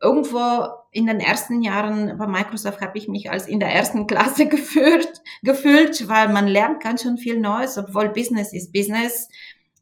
Irgendwo 0.00 0.66
in 0.92 1.06
den 1.06 1.20
ersten 1.20 1.62
Jahren 1.62 2.18
bei 2.18 2.26
Microsoft 2.26 2.82
habe 2.82 2.98
ich 2.98 3.08
mich 3.08 3.30
als 3.30 3.48
in 3.48 3.60
der 3.60 3.72
ersten 3.74 4.06
Klasse 4.06 4.46
gefühlt, 4.48 5.22
gefühlt, 5.42 6.08
weil 6.08 6.28
man 6.28 6.46
lernt 6.46 6.82
ganz 6.82 7.02
schön 7.02 7.16
viel 7.16 7.40
Neues, 7.40 7.78
obwohl 7.78 8.10
Business 8.10 8.52
ist 8.52 8.72
Business. 8.72 9.28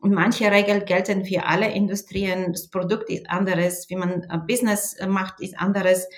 Und 0.01 0.15
manche 0.15 0.51
Regeln 0.51 0.87
gelten 0.87 1.27
für 1.27 1.45
alle 1.45 1.71
Industrien. 1.73 2.53
Das 2.53 2.69
Produkt 2.69 3.11
ist 3.11 3.29
anderes, 3.29 3.91
wie 3.91 3.97
man 3.97 4.23
äh, 4.23 4.39
Business 4.49 4.95
äh, 4.95 5.07
macht, 5.07 5.41
ist 5.41 5.59
anderes. 5.59 6.09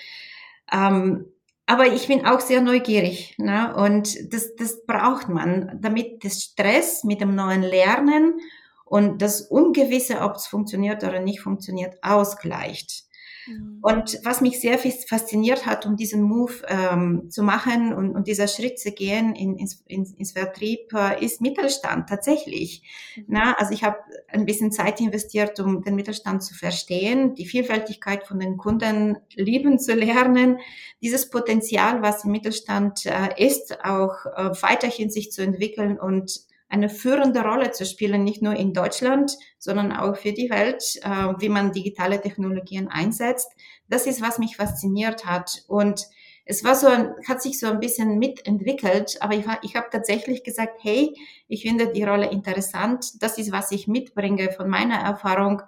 Ähm, 0.71 1.25
aber 1.65 1.87
ich 1.87 2.07
bin 2.07 2.25
auch 2.25 2.39
sehr 2.39 2.61
neugierig. 2.61 3.35
Ne? 3.37 3.75
Und 3.75 4.33
das, 4.33 4.55
das 4.55 4.85
braucht 4.85 5.27
man, 5.27 5.79
damit 5.81 6.23
das 6.23 6.41
Stress 6.41 7.03
mit 7.03 7.19
dem 7.19 7.35
neuen 7.35 7.61
Lernen 7.61 8.39
und 8.85 9.21
das 9.21 9.41
Ungewisse, 9.41 10.21
ob 10.21 10.35
es 10.35 10.47
funktioniert 10.47 11.03
oder 11.03 11.19
nicht 11.19 11.41
funktioniert, 11.41 11.95
ausgleicht. 12.03 13.05
Mhm. 13.47 13.79
Und 13.81 14.19
was 14.23 14.41
mich 14.41 14.59
sehr 14.59 14.77
fasziniert 14.77 15.65
hat, 15.65 15.85
um 15.85 15.95
diesen 15.95 16.21
Move 16.21 16.53
ähm, 16.67 17.29
zu 17.29 17.43
machen 17.43 17.93
und, 17.93 18.15
und 18.15 18.27
dieser 18.27 18.47
Schritt 18.47 18.79
zu 18.79 18.91
gehen 18.91 19.35
in, 19.35 19.57
ins, 19.57 19.83
ins, 19.87 20.13
ins 20.13 20.31
Vertrieb, 20.31 20.93
äh, 20.93 21.23
ist 21.23 21.41
Mittelstand 21.41 22.09
tatsächlich. 22.09 22.83
Mhm. 23.15 23.25
Na, 23.27 23.53
also 23.53 23.73
ich 23.73 23.83
habe 23.83 23.97
ein 24.27 24.45
bisschen 24.45 24.71
Zeit 24.71 24.99
investiert, 25.01 25.59
um 25.59 25.81
den 25.83 25.95
Mittelstand 25.95 26.43
zu 26.43 26.53
verstehen, 26.53 27.35
die 27.35 27.45
Vielfältigkeit 27.45 28.25
von 28.25 28.39
den 28.39 28.57
Kunden 28.57 29.17
lieben 29.35 29.79
zu 29.79 29.93
lernen, 29.93 30.59
dieses 31.01 31.29
Potenzial, 31.29 32.01
was 32.01 32.25
im 32.25 32.31
Mittelstand 32.31 33.05
äh, 33.05 33.45
ist, 33.45 33.83
auch 33.83 34.25
äh, 34.25 34.51
weiterhin 34.61 35.09
sich 35.09 35.31
zu 35.31 35.41
entwickeln 35.41 35.99
und 35.99 36.45
eine 36.73 36.89
führende 36.89 37.41
Rolle 37.41 37.69
zu 37.69 37.85
spielen, 37.85 38.23
nicht 38.23 38.41
nur 38.41 38.55
in 38.55 38.73
Deutschland, 38.73 39.37
sondern 39.59 39.91
auch 39.91 40.17
für 40.17 40.33
die 40.33 40.49
Welt, 40.49 40.99
äh, 41.03 41.33
wie 41.37 41.49
man 41.49 41.71
digitale 41.71 42.19
Technologien 42.19 42.87
einsetzt. 42.87 43.51
Das 43.87 44.07
ist, 44.07 44.23
was 44.23 44.39
mich 44.39 44.55
fasziniert 44.55 45.27
hat. 45.27 45.63
Und 45.67 46.07
es 46.45 46.63
war 46.63 46.73
so, 46.73 46.87
hat 46.89 47.43
sich 47.43 47.59
so 47.59 47.67
ein 47.67 47.79
bisschen 47.79 48.17
mitentwickelt, 48.17 49.17
aber 49.21 49.35
ich, 49.35 49.45
ich 49.61 49.75
habe 49.75 49.87
tatsächlich 49.91 50.43
gesagt, 50.43 50.79
hey, 50.81 51.15
ich 51.47 51.61
finde 51.61 51.93
die 51.93 52.03
Rolle 52.03 52.31
interessant. 52.31 53.21
Das 53.21 53.37
ist, 53.37 53.51
was 53.51 53.71
ich 53.71 53.87
mitbringe 53.87 54.51
von 54.51 54.67
meiner 54.67 54.95
Erfahrung. 54.95 55.61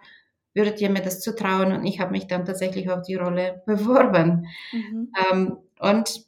Würdet 0.55 0.81
ihr 0.81 0.89
mir 0.89 1.03
das 1.03 1.21
zutrauen? 1.21 1.71
Und 1.71 1.85
ich 1.85 1.99
habe 1.99 2.13
mich 2.13 2.25
dann 2.25 2.45
tatsächlich 2.45 2.89
auf 2.89 3.03
die 3.03 3.15
Rolle 3.15 3.61
beworben. 3.67 4.47
Mhm. 4.71 5.11
Ähm, 5.31 5.57
und 5.79 6.25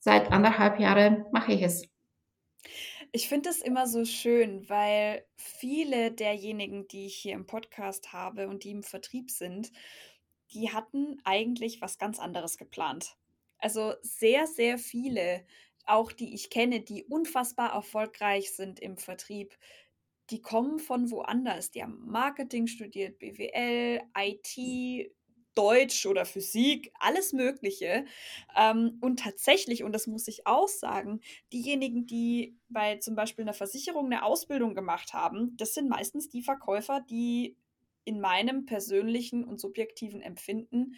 seit 0.00 0.32
anderthalb 0.32 0.80
Jahren 0.80 1.26
mache 1.30 1.52
ich 1.52 1.62
es. 1.62 1.95
Ich 3.16 3.30
finde 3.30 3.48
es 3.48 3.62
immer 3.62 3.86
so 3.86 4.04
schön, 4.04 4.68
weil 4.68 5.24
viele 5.36 6.12
derjenigen, 6.12 6.86
die 6.86 7.06
ich 7.06 7.16
hier 7.16 7.32
im 7.32 7.46
Podcast 7.46 8.12
habe 8.12 8.46
und 8.46 8.62
die 8.62 8.72
im 8.72 8.82
Vertrieb 8.82 9.30
sind, 9.30 9.72
die 10.52 10.70
hatten 10.70 11.18
eigentlich 11.24 11.80
was 11.80 11.96
ganz 11.96 12.18
anderes 12.18 12.58
geplant. 12.58 13.16
Also 13.56 13.94
sehr, 14.02 14.46
sehr 14.46 14.76
viele, 14.76 15.46
auch 15.86 16.12
die 16.12 16.34
ich 16.34 16.50
kenne, 16.50 16.82
die 16.82 17.04
unfassbar 17.04 17.72
erfolgreich 17.72 18.54
sind 18.54 18.80
im 18.80 18.98
Vertrieb, 18.98 19.56
die 20.28 20.42
kommen 20.42 20.78
von 20.78 21.10
woanders. 21.10 21.70
Die 21.70 21.82
haben 21.82 22.04
Marketing 22.04 22.66
studiert, 22.66 23.18
BWL, 23.18 24.02
IT, 24.14 25.10
Deutsch 25.56 26.06
oder 26.06 26.24
Physik, 26.24 26.92
alles 27.00 27.32
Mögliche. 27.32 28.04
Ähm, 28.56 28.98
und 29.00 29.20
tatsächlich, 29.20 29.82
und 29.82 29.92
das 29.92 30.06
muss 30.06 30.28
ich 30.28 30.46
auch 30.46 30.68
sagen, 30.68 31.20
diejenigen, 31.52 32.06
die 32.06 32.56
bei 32.68 32.96
zum 32.98 33.16
Beispiel 33.16 33.42
einer 33.44 33.54
Versicherung 33.54 34.06
eine 34.06 34.24
Ausbildung 34.24 34.74
gemacht 34.74 35.12
haben, 35.14 35.56
das 35.56 35.74
sind 35.74 35.88
meistens 35.88 36.28
die 36.28 36.42
Verkäufer, 36.42 37.00
die 37.10 37.56
in 38.04 38.20
meinem 38.20 38.66
persönlichen 38.66 39.44
und 39.44 39.60
subjektiven 39.60 40.20
Empfinden 40.20 40.94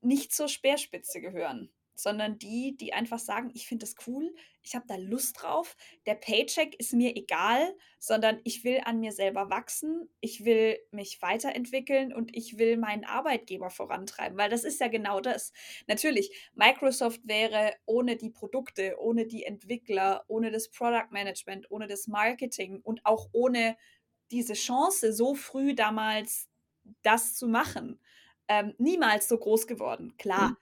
nicht 0.00 0.34
zur 0.34 0.48
Speerspitze 0.48 1.20
gehören 1.20 1.70
sondern 1.96 2.38
die, 2.38 2.76
die 2.76 2.92
einfach 2.92 3.18
sagen, 3.18 3.50
ich 3.54 3.66
finde 3.66 3.86
das 3.86 3.96
cool, 4.06 4.32
ich 4.62 4.74
habe 4.74 4.84
da 4.86 4.96
Lust 4.96 5.42
drauf, 5.42 5.76
der 6.06 6.14
Paycheck 6.14 6.74
ist 6.78 6.92
mir 6.92 7.16
egal, 7.16 7.74
sondern 7.98 8.40
ich 8.44 8.64
will 8.64 8.80
an 8.84 9.00
mir 9.00 9.12
selber 9.12 9.48
wachsen, 9.50 10.08
ich 10.20 10.44
will 10.44 10.78
mich 10.90 11.22
weiterentwickeln 11.22 12.12
und 12.12 12.36
ich 12.36 12.58
will 12.58 12.76
meinen 12.76 13.04
Arbeitgeber 13.04 13.70
vorantreiben, 13.70 14.36
weil 14.36 14.50
das 14.50 14.64
ist 14.64 14.80
ja 14.80 14.88
genau 14.88 15.20
das. 15.20 15.52
Natürlich, 15.86 16.30
Microsoft 16.54 17.20
wäre 17.24 17.74
ohne 17.86 18.16
die 18.16 18.30
Produkte, 18.30 18.96
ohne 19.00 19.26
die 19.26 19.44
Entwickler, 19.44 20.24
ohne 20.28 20.50
das 20.50 20.68
Product 20.70 21.10
Management, 21.10 21.70
ohne 21.70 21.86
das 21.86 22.06
Marketing 22.06 22.80
und 22.82 23.00
auch 23.06 23.28
ohne 23.32 23.76
diese 24.30 24.54
Chance 24.54 25.12
so 25.12 25.34
früh 25.34 25.74
damals 25.74 26.48
das 27.02 27.34
zu 27.34 27.48
machen, 27.48 28.00
ähm, 28.48 28.74
niemals 28.78 29.28
so 29.28 29.38
groß 29.38 29.66
geworden. 29.66 30.14
Klar, 30.18 30.50
mhm 30.50 30.56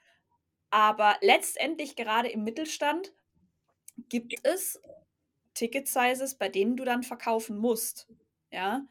aber 0.74 1.16
letztendlich 1.20 1.94
gerade 1.94 2.28
im 2.28 2.42
Mittelstand 2.42 3.12
gibt 4.08 4.34
es 4.42 4.82
Ticket-Sizes, 5.54 6.36
bei 6.36 6.48
denen 6.48 6.76
du 6.76 6.84
dann 6.84 7.04
verkaufen 7.04 7.56
musst. 7.56 8.08
Ja, 8.50 8.84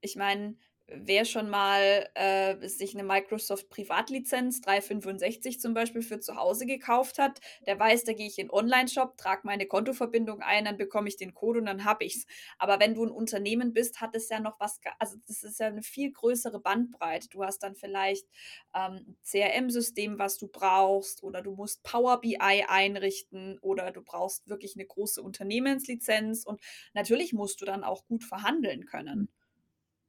ich 0.00 0.16
meine, 0.16 0.56
wer 0.88 1.24
schon 1.24 1.50
mal 1.50 2.08
äh, 2.14 2.68
sich 2.68 2.94
eine 2.94 3.02
Microsoft 3.02 3.68
Privatlizenz 3.70 4.60
365 4.60 5.60
zum 5.60 5.74
Beispiel 5.74 6.02
für 6.02 6.20
zu 6.20 6.36
Hause 6.36 6.66
gekauft 6.66 7.18
hat, 7.18 7.40
der 7.66 7.78
weiß, 7.78 8.04
da 8.04 8.12
gehe 8.12 8.26
ich 8.26 8.38
in 8.38 8.50
Online-Shop, 8.50 9.16
trage 9.16 9.42
meine 9.44 9.66
Kontoverbindung 9.66 10.42
ein, 10.42 10.64
dann 10.64 10.76
bekomme 10.76 11.08
ich 11.08 11.16
den 11.16 11.34
Code 11.34 11.58
und 11.60 11.66
dann 11.66 11.84
habe 11.84 12.04
ich 12.04 12.16
es. 12.16 12.26
Aber 12.58 12.78
wenn 12.78 12.94
du 12.94 13.04
ein 13.04 13.10
Unternehmen 13.10 13.72
bist, 13.72 14.00
hat 14.00 14.14
es 14.14 14.28
ja 14.28 14.38
noch 14.38 14.60
was, 14.60 14.80
also 14.98 15.16
das 15.26 15.42
ist 15.42 15.58
ja 15.58 15.66
eine 15.66 15.82
viel 15.82 16.12
größere 16.12 16.60
Bandbreite. 16.60 17.28
Du 17.30 17.42
hast 17.42 17.62
dann 17.64 17.74
vielleicht 17.74 18.26
ähm, 18.74 19.06
ein 19.08 19.16
CRM-System, 19.24 20.18
was 20.18 20.38
du 20.38 20.46
brauchst, 20.48 21.22
oder 21.24 21.42
du 21.42 21.54
musst 21.54 21.82
Power 21.82 22.20
BI 22.20 22.38
einrichten, 22.38 23.58
oder 23.60 23.90
du 23.90 24.02
brauchst 24.02 24.48
wirklich 24.48 24.76
eine 24.76 24.86
große 24.86 25.20
Unternehmenslizenz 25.22 26.44
und 26.44 26.60
natürlich 26.94 27.32
musst 27.32 27.60
du 27.60 27.64
dann 27.64 27.82
auch 27.82 28.04
gut 28.06 28.24
verhandeln 28.24 28.86
können. 28.86 29.28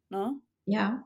Ne? 0.10 0.40
Ja, 0.68 1.04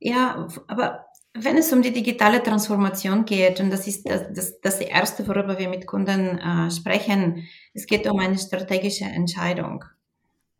ja, 0.00 0.48
aber 0.66 1.06
wenn 1.34 1.56
es 1.56 1.72
um 1.72 1.82
die 1.82 1.92
digitale 1.92 2.42
Transformation 2.42 3.24
geht, 3.24 3.60
und 3.60 3.70
das 3.70 3.86
ist 3.86 4.08
das, 4.08 4.32
das, 4.32 4.60
das 4.60 4.80
Erste, 4.80 5.26
worüber 5.28 5.58
wir 5.58 5.68
mit 5.68 5.86
Kunden 5.86 6.38
äh, 6.38 6.70
sprechen, 6.70 7.46
es 7.74 7.86
geht 7.86 8.08
um 8.08 8.18
eine 8.18 8.38
strategische 8.38 9.04
Entscheidung. 9.04 9.84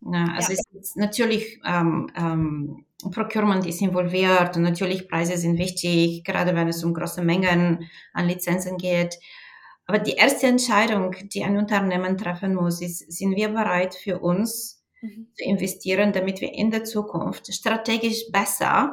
Ja, 0.01 0.27
also 0.37 0.53
ja. 0.53 0.59
es 0.59 0.81
ist 0.81 0.97
natürlich 0.97 1.61
ähm, 1.65 2.11
ähm, 2.17 2.85
Procurement 3.11 3.67
ist 3.67 3.81
involviert 3.81 4.57
und 4.57 4.63
natürlich 4.63 5.09
Preise 5.09 5.37
sind 5.37 5.59
wichtig, 5.59 6.23
gerade 6.25 6.55
wenn 6.55 6.69
es 6.69 6.85
um 6.85 6.95
große 6.95 7.23
Mengen 7.23 7.89
an 8.13 8.27
Lizenzen 8.27 8.77
geht. 8.77 9.19
Aber 9.87 9.99
die 9.99 10.13
erste 10.13 10.47
Entscheidung, 10.47 11.17
die 11.33 11.45
ein 11.45 11.57
Unternehmen 11.57 12.19
treffen 12.19 12.55
muss, 12.55 12.83
ist, 12.83 13.11
sind 13.11 13.37
wir 13.37 13.49
bereit 13.49 13.95
für 13.95 14.19
uns 14.19 14.78
mhm. 15.01 15.29
zu 15.35 15.45
investieren, 15.45 16.13
damit 16.13 16.41
wir 16.41 16.53
in 16.53 16.71
der 16.71 16.85
Zukunft 16.85 17.53
strategisch 17.53 18.31
besser 18.33 18.93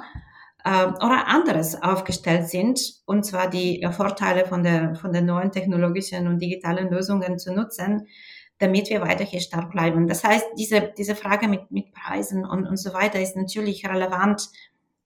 äh, 0.63 0.85
oder 0.85 1.27
anderes 1.27 1.81
aufgestellt 1.81 2.49
sind, 2.49 2.79
und 3.05 3.25
zwar 3.25 3.49
die 3.49 3.87
Vorteile 3.91 4.45
von 4.45 4.63
der, 4.63 4.95
von 4.95 5.13
den 5.13 5.25
neuen 5.25 5.51
technologischen 5.51 6.27
und 6.27 6.39
digitalen 6.39 6.89
Lösungen 6.89 7.37
zu 7.39 7.53
nutzen, 7.53 8.07
damit 8.57 8.89
wir 8.89 9.01
weiterhin 9.01 9.41
stark 9.41 9.71
bleiben. 9.71 10.07
Das 10.07 10.23
heißt, 10.23 10.45
diese, 10.57 10.93
diese 10.97 11.15
Frage 11.15 11.47
mit, 11.47 11.71
mit 11.71 11.91
Preisen 11.91 12.45
und, 12.45 12.65
und 12.67 12.77
so 12.77 12.93
weiter 12.93 13.19
ist 13.19 13.35
natürlich 13.35 13.85
relevant. 13.85 14.49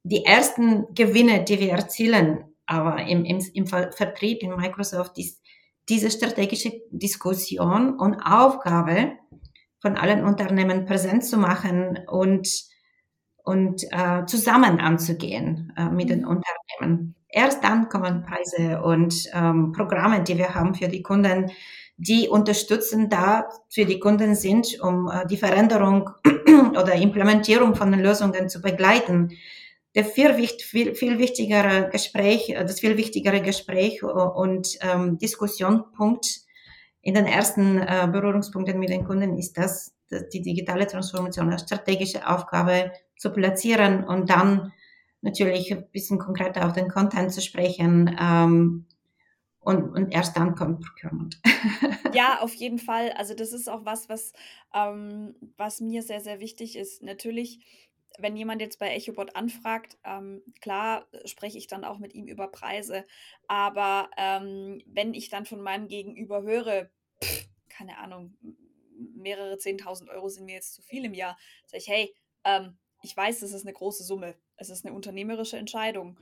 Die 0.04 0.24
ersten 0.24 0.94
Gewinne, 0.94 1.44
die 1.44 1.60
wir 1.60 1.72
erzielen, 1.72 2.46
aber 2.66 3.04
im, 3.08 3.26
im, 3.26 3.44
im 3.54 3.66
Vertrieb 3.66 4.44
in 4.44 4.56
Microsoft 4.56 5.18
ist 5.18 5.42
diese 5.90 6.12
strategische 6.12 6.72
Diskussion 6.92 7.98
und 7.98 8.22
Aufgabe, 8.22 9.14
von 9.80 9.96
allen 9.98 10.24
Unternehmen 10.24 10.86
präsent 10.86 11.26
zu 11.26 11.38
machen 11.38 12.00
und, 12.08 12.48
und 13.44 13.84
äh, 13.92 14.26
zusammen 14.26 14.80
anzugehen 14.80 15.74
äh, 15.78 15.90
mit 15.90 16.10
den 16.10 16.22
mhm. 16.22 16.28
Unternehmen. 16.28 17.16
Erst 17.30 17.64
dann 17.64 17.90
kommen 17.90 18.24
Preise 18.24 18.82
und 18.82 19.16
ähm, 19.34 19.72
Programme, 19.72 20.24
die 20.24 20.38
wir 20.38 20.56
haben 20.56 20.74
für 20.74 20.88
die 20.88 21.04
Kunden, 21.04 21.52
die 21.98 22.28
unterstützen 22.28 23.10
da 23.10 23.50
für 23.70 23.86
die 23.86 24.00
Kunden 24.00 24.34
sind, 24.34 24.80
um 24.82 25.10
äh, 25.10 25.28
die 25.28 25.38
Veränderung 25.38 26.10
oder 26.72 26.94
Implementierung 26.96 27.76
von 27.76 27.92
den 27.92 28.02
Lösungen 28.02 28.50
zu 28.50 28.62
begleiten. 28.62 29.30
Der 29.96 30.06
viel, 30.06 30.34
viel, 30.34 30.96
viel 30.96 31.18
wichtigere 31.18 31.90
Gespräch, 31.90 32.56
das 32.58 32.80
viel 32.80 32.96
wichtigere 32.96 33.42
Gespräch 33.42 34.04
und 34.04 34.78
ähm, 34.82 35.18
Diskussionpunkt 35.18 36.42
in 37.02 37.14
den 37.14 37.26
ersten 37.26 37.80
äh, 37.80 38.08
Berührungspunkten 38.12 38.80
mit 38.80 38.90
den 38.90 39.06
Kunden 39.06 39.38
ist 39.38 39.58
das, 39.58 39.94
die 40.34 40.42
digitale 40.42 40.88
Transformation 40.88 41.52
als 41.52 41.62
strategische 41.62 42.28
Aufgabe 42.28 42.92
zu 43.18 43.32
platzieren 43.32 44.04
und 44.04 44.30
dann 44.30 44.74
natürlich 45.22 45.72
ein 45.72 45.90
bisschen 45.92 46.20
konkreter 46.20 46.66
auf 46.66 46.74
den 46.74 46.90
Content 46.90 47.32
zu 47.32 47.42
sprechen. 47.42 48.18
Ähm, 48.20 48.86
und, 49.60 49.92
und 49.92 50.14
erst 50.14 50.38
dann 50.38 50.56
kommt 50.56 50.82
Procurement. 50.82 51.40
ja, 52.14 52.40
auf 52.42 52.54
jeden 52.54 52.80
Fall. 52.80 53.12
Also 53.12 53.34
das 53.34 53.52
ist 53.52 53.70
auch 53.70 53.86
was, 53.86 54.08
was, 54.08 54.34
ähm, 54.74 55.36
was 55.58 55.82
mir 55.82 56.02
sehr, 56.02 56.22
sehr 56.22 56.40
wichtig 56.40 56.78
ist. 56.78 57.04
Natürlich, 57.04 57.60
wenn 58.18 58.36
jemand 58.36 58.62
jetzt 58.62 58.80
bei 58.80 58.94
EchoBot 58.96 59.36
anfragt, 59.36 59.98
ähm, 60.04 60.42
klar 60.62 61.08
spreche 61.26 61.58
ich 61.58 61.68
dann 61.68 61.86
auch 61.86 62.00
mit 62.00 62.14
ihm 62.14 62.28
über 62.28 62.48
Preise. 62.48 63.06
Aber 63.48 64.10
ähm, 64.18 64.82
wenn 64.86 65.14
ich 65.14 65.30
dann 65.30 65.46
von 65.46 65.62
meinem 65.62 65.88
Gegenüber 65.88 66.42
höre, 66.42 66.90
pff, 67.24 67.48
keine 67.70 67.98
Ahnung, 67.98 68.36
mehrere 69.16 69.56
10.000 69.56 70.10
Euro 70.10 70.28
sind 70.30 70.46
mir 70.46 70.56
jetzt 70.56 70.74
zu 70.74 70.82
viel 70.82 71.06
im 71.06 71.14
Jahr, 71.14 71.38
sage 71.66 71.82
ich, 71.82 71.88
hey, 71.88 72.16
ähm, 72.44 72.78
ich 73.02 73.16
weiß, 73.16 73.40
das 73.40 73.54
ist 73.54 73.66
eine 73.66 73.74
große 73.74 74.04
Summe. 74.04 74.36
Es 74.58 74.70
ist 74.70 74.86
eine 74.86 74.94
unternehmerische 74.94 75.58
Entscheidung 75.58 76.20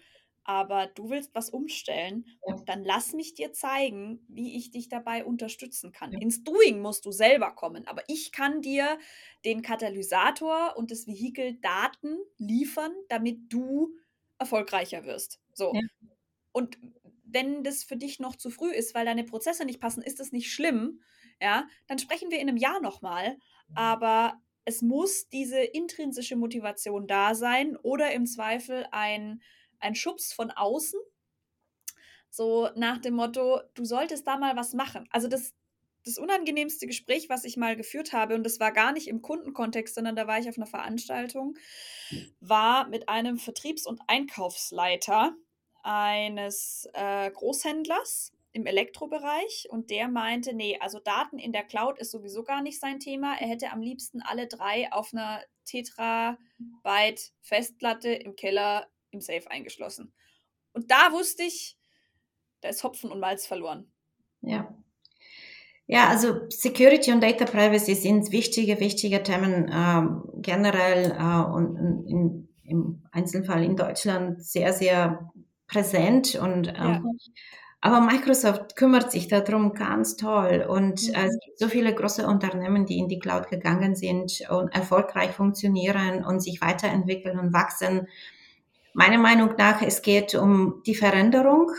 aber 0.47 0.87
du 0.87 1.09
willst 1.09 1.35
was 1.35 1.49
umstellen, 1.49 2.25
ja. 2.47 2.55
dann 2.65 2.85
lass 2.85 3.11
mich 3.11 3.33
dir 3.33 3.51
zeigen, 3.51 4.25
wie 4.29 4.55
ich 4.55 4.71
dich 4.71 4.87
dabei 4.87 5.25
unterstützen 5.25 5.91
kann. 5.91 6.13
Ja. 6.13 6.19
Ins 6.19 6.45
Doing 6.45 6.79
musst 6.79 7.05
du 7.05 7.11
selber 7.11 7.51
kommen, 7.51 7.85
aber 7.85 8.01
ich 8.07 8.31
kann 8.31 8.61
dir 8.61 8.97
den 9.43 9.61
Katalysator 9.61 10.75
und 10.77 10.89
das 10.89 11.05
Vehikel 11.05 11.59
Daten 11.59 12.17
liefern, 12.37 12.93
damit 13.09 13.51
du 13.51 13.93
erfolgreicher 14.39 15.03
wirst. 15.03 15.41
So. 15.53 15.73
Ja. 15.73 15.81
Und 16.53 16.77
wenn 17.25 17.65
das 17.65 17.83
für 17.83 17.97
dich 17.97 18.21
noch 18.21 18.37
zu 18.37 18.49
früh 18.49 18.71
ist, 18.71 18.95
weil 18.95 19.05
deine 19.05 19.25
Prozesse 19.25 19.65
nicht 19.65 19.81
passen, 19.81 20.01
ist 20.01 20.21
das 20.21 20.31
nicht 20.31 20.49
schlimm. 20.49 21.01
Ja, 21.41 21.67
dann 21.87 21.99
sprechen 21.99 22.31
wir 22.31 22.39
in 22.39 22.47
einem 22.47 22.57
Jahr 22.57 22.81
nochmal. 22.81 23.37
Aber 23.75 24.41
es 24.63 24.81
muss 24.81 25.27
diese 25.27 25.59
intrinsische 25.59 26.37
Motivation 26.37 27.05
da 27.05 27.35
sein 27.35 27.75
oder 27.75 28.13
im 28.13 28.25
Zweifel 28.25 28.87
ein 28.91 29.41
ein 29.79 29.95
Schubs 29.95 30.33
von 30.33 30.51
außen. 30.51 30.99
So 32.29 32.69
nach 32.75 32.99
dem 32.99 33.15
Motto, 33.15 33.61
du 33.73 33.85
solltest 33.85 34.27
da 34.27 34.37
mal 34.37 34.55
was 34.55 34.73
machen. 34.73 35.07
Also 35.11 35.27
das, 35.27 35.55
das 36.05 36.17
unangenehmste 36.17 36.87
Gespräch, 36.87 37.29
was 37.29 37.45
ich 37.45 37.57
mal 37.57 37.75
geführt 37.75 38.13
habe, 38.13 38.35
und 38.35 38.43
das 38.43 38.59
war 38.59 38.71
gar 38.71 38.91
nicht 38.91 39.07
im 39.07 39.21
Kundenkontext, 39.21 39.95
sondern 39.95 40.15
da 40.15 40.27
war 40.27 40.39
ich 40.39 40.49
auf 40.49 40.57
einer 40.57 40.67
Veranstaltung, 40.67 41.57
war 42.39 42.87
mit 42.89 43.09
einem 43.09 43.39
Vertriebs- 43.39 43.87
und 43.87 44.01
Einkaufsleiter 44.07 45.35
eines 45.83 46.87
äh, 46.93 47.31
Großhändlers 47.31 48.33
im 48.51 48.65
Elektrobereich 48.65 49.67
und 49.69 49.89
der 49.89 50.07
meinte, 50.07 50.53
nee, 50.53 50.77
also 50.79 50.99
Daten 50.99 51.37
in 51.37 51.51
der 51.51 51.63
Cloud 51.63 51.99
ist 51.99 52.11
sowieso 52.11 52.43
gar 52.43 52.61
nicht 52.61 52.79
sein 52.79 52.99
Thema. 52.99 53.35
Er 53.39 53.47
hätte 53.47 53.71
am 53.71 53.81
liebsten 53.81 54.21
alle 54.21 54.47
drei 54.47 54.91
auf 54.91 55.13
einer 55.13 55.43
Tetrabyte 55.65 57.33
Festplatte 57.41 58.09
im 58.09 58.35
Keller 58.35 58.87
im 59.17 59.21
Safe 59.21 59.49
eingeschlossen. 59.49 60.13
Und 60.73 60.91
da 60.91 61.11
wusste 61.11 61.43
ich, 61.43 61.77
da 62.61 62.69
ist 62.69 62.83
Hopfen 62.83 63.11
und 63.11 63.19
Malz 63.19 63.45
verloren. 63.45 63.91
Ja. 64.41 64.73
Ja, 65.87 66.09
also 66.09 66.41
Security 66.49 67.11
und 67.13 67.23
Data 67.23 67.45
Privacy 67.45 67.95
sind 67.95 68.31
wichtige, 68.31 68.79
wichtige 68.79 69.23
Themen 69.23 69.71
ähm, 69.73 70.23
generell 70.35 71.11
äh, 71.11 71.49
und 71.49 72.05
in, 72.07 72.49
im 72.63 73.03
Einzelfall 73.11 73.63
in 73.63 73.77
Deutschland 73.77 74.43
sehr, 74.43 74.73
sehr 74.73 75.31
präsent 75.67 76.35
und 76.35 76.67
ähm, 76.67 76.75
ja. 76.75 77.03
Aber 77.79 78.01
Microsoft 78.01 78.75
kümmert 78.75 79.11
sich 79.11 79.27
darum 79.27 79.73
ganz 79.73 80.17
toll 80.17 80.65
und 80.67 81.07
mhm. 81.07 81.13
es 81.13 81.39
gibt 81.39 81.59
so 81.59 81.67
viele 81.67 81.93
große 81.93 82.25
Unternehmen, 82.25 82.85
die 82.85 82.97
in 82.97 83.07
die 83.07 83.19
Cloud 83.19 83.49
gegangen 83.49 83.95
sind 83.95 84.41
und 84.49 84.73
erfolgreich 84.73 85.31
funktionieren 85.31 86.25
und 86.25 86.41
sich 86.41 86.59
weiterentwickeln 86.59 87.37
und 87.39 87.53
wachsen. 87.53 88.07
Meiner 88.97 89.19
Meinung 89.19 89.53
nach, 89.59 89.83
es 89.83 90.01
geht 90.01 90.33
um 90.33 90.81
die 90.87 90.95
Veränderung, 90.95 91.71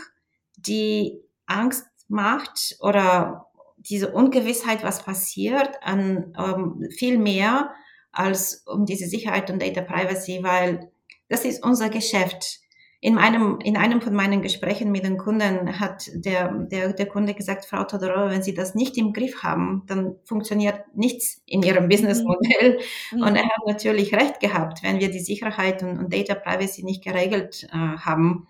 die 0.55 1.19
Angst 1.47 1.85
macht 2.07 2.77
oder 2.79 3.47
diese 3.75 4.13
Ungewissheit, 4.13 4.83
was 4.83 5.03
passiert, 5.03 5.83
an 5.83 6.33
ähm, 6.39 6.87
viel 6.97 7.17
mehr 7.17 7.73
als 8.13 8.63
um 8.65 8.85
diese 8.85 9.05
Sicherheit 9.07 9.51
und 9.51 9.61
Data 9.61 9.81
Privacy, 9.81 10.43
weil 10.43 10.93
das 11.27 11.43
ist 11.43 11.61
unser 11.61 11.89
Geschäft 11.89 12.61
in 13.01 13.17
einem, 13.17 13.59
in 13.63 13.77
einem 13.77 14.01
von 14.01 14.13
meinen 14.13 14.41
Gesprächen 14.41 14.91
mit 14.91 15.05
den 15.05 15.17
Kunden 15.17 15.79
hat 15.79 16.09
der, 16.13 16.51
der, 16.51 16.91
der 16.91 17.05
Kunde 17.05 17.33
gesagt, 17.33 17.63
Frau 17.63 17.85
Todorova, 17.85 18.29
wenn 18.29 18.43
Sie 18.43 18.53
das 18.53 18.75
nicht 18.75 18.97
im 18.97 19.13
Griff 19.13 19.41
haben, 19.41 19.83
dann 19.87 20.15
funktioniert 20.25 20.81
nichts 20.95 21.41
in 21.45 21.63
Ihrem 21.63 21.87
Businessmodell. 21.87 22.79
Mhm. 23.11 23.21
Und 23.21 23.35
er 23.37 23.45
hat 23.45 23.65
natürlich 23.65 24.13
recht 24.13 24.41
gehabt. 24.41 24.83
Wenn 24.83 24.99
wir 24.99 25.09
die 25.09 25.21
Sicherheit 25.21 25.81
und, 25.81 25.97
und 25.97 26.13
Data 26.13 26.35
Privacy 26.35 26.83
nicht 26.83 27.01
geregelt 27.01 27.67
äh, 27.71 27.77
haben, 27.77 28.47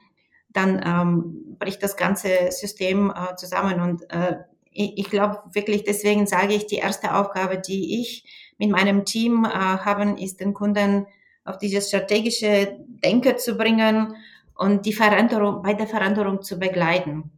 dann 0.52 0.82
ähm, 0.84 1.56
bricht 1.60 1.84
das 1.84 1.96
ganze 1.96 2.52
System 2.52 3.12
äh, 3.12 3.36
zusammen. 3.36 3.80
Und 3.82 4.10
äh, 4.12 4.38
ich, 4.72 4.98
ich 4.98 5.10
glaube 5.12 5.44
wirklich, 5.54 5.84
deswegen 5.84 6.26
sage 6.26 6.56
ich, 6.56 6.66
die 6.66 6.78
erste 6.78 7.14
Aufgabe, 7.14 7.60
die 7.60 8.02
ich 8.02 8.24
mit 8.58 8.72
meinem 8.72 9.06
Team 9.06 9.46
äh, 9.46 9.50
haben, 9.50 10.18
ist 10.18 10.40
den 10.40 10.56
Kunden 10.56 11.06
auf 11.46 11.60
diese 11.60 11.82
strategische 11.82 12.80
Denke 13.04 13.36
zu 13.36 13.56
bringen 13.56 14.16
und 14.60 14.86
die 14.86 14.94
Veränderung, 14.94 15.64
bei 15.64 15.74
der 15.74 15.88
Veränderung 15.88 16.42
zu 16.42 16.60
begleiten. 16.60 17.32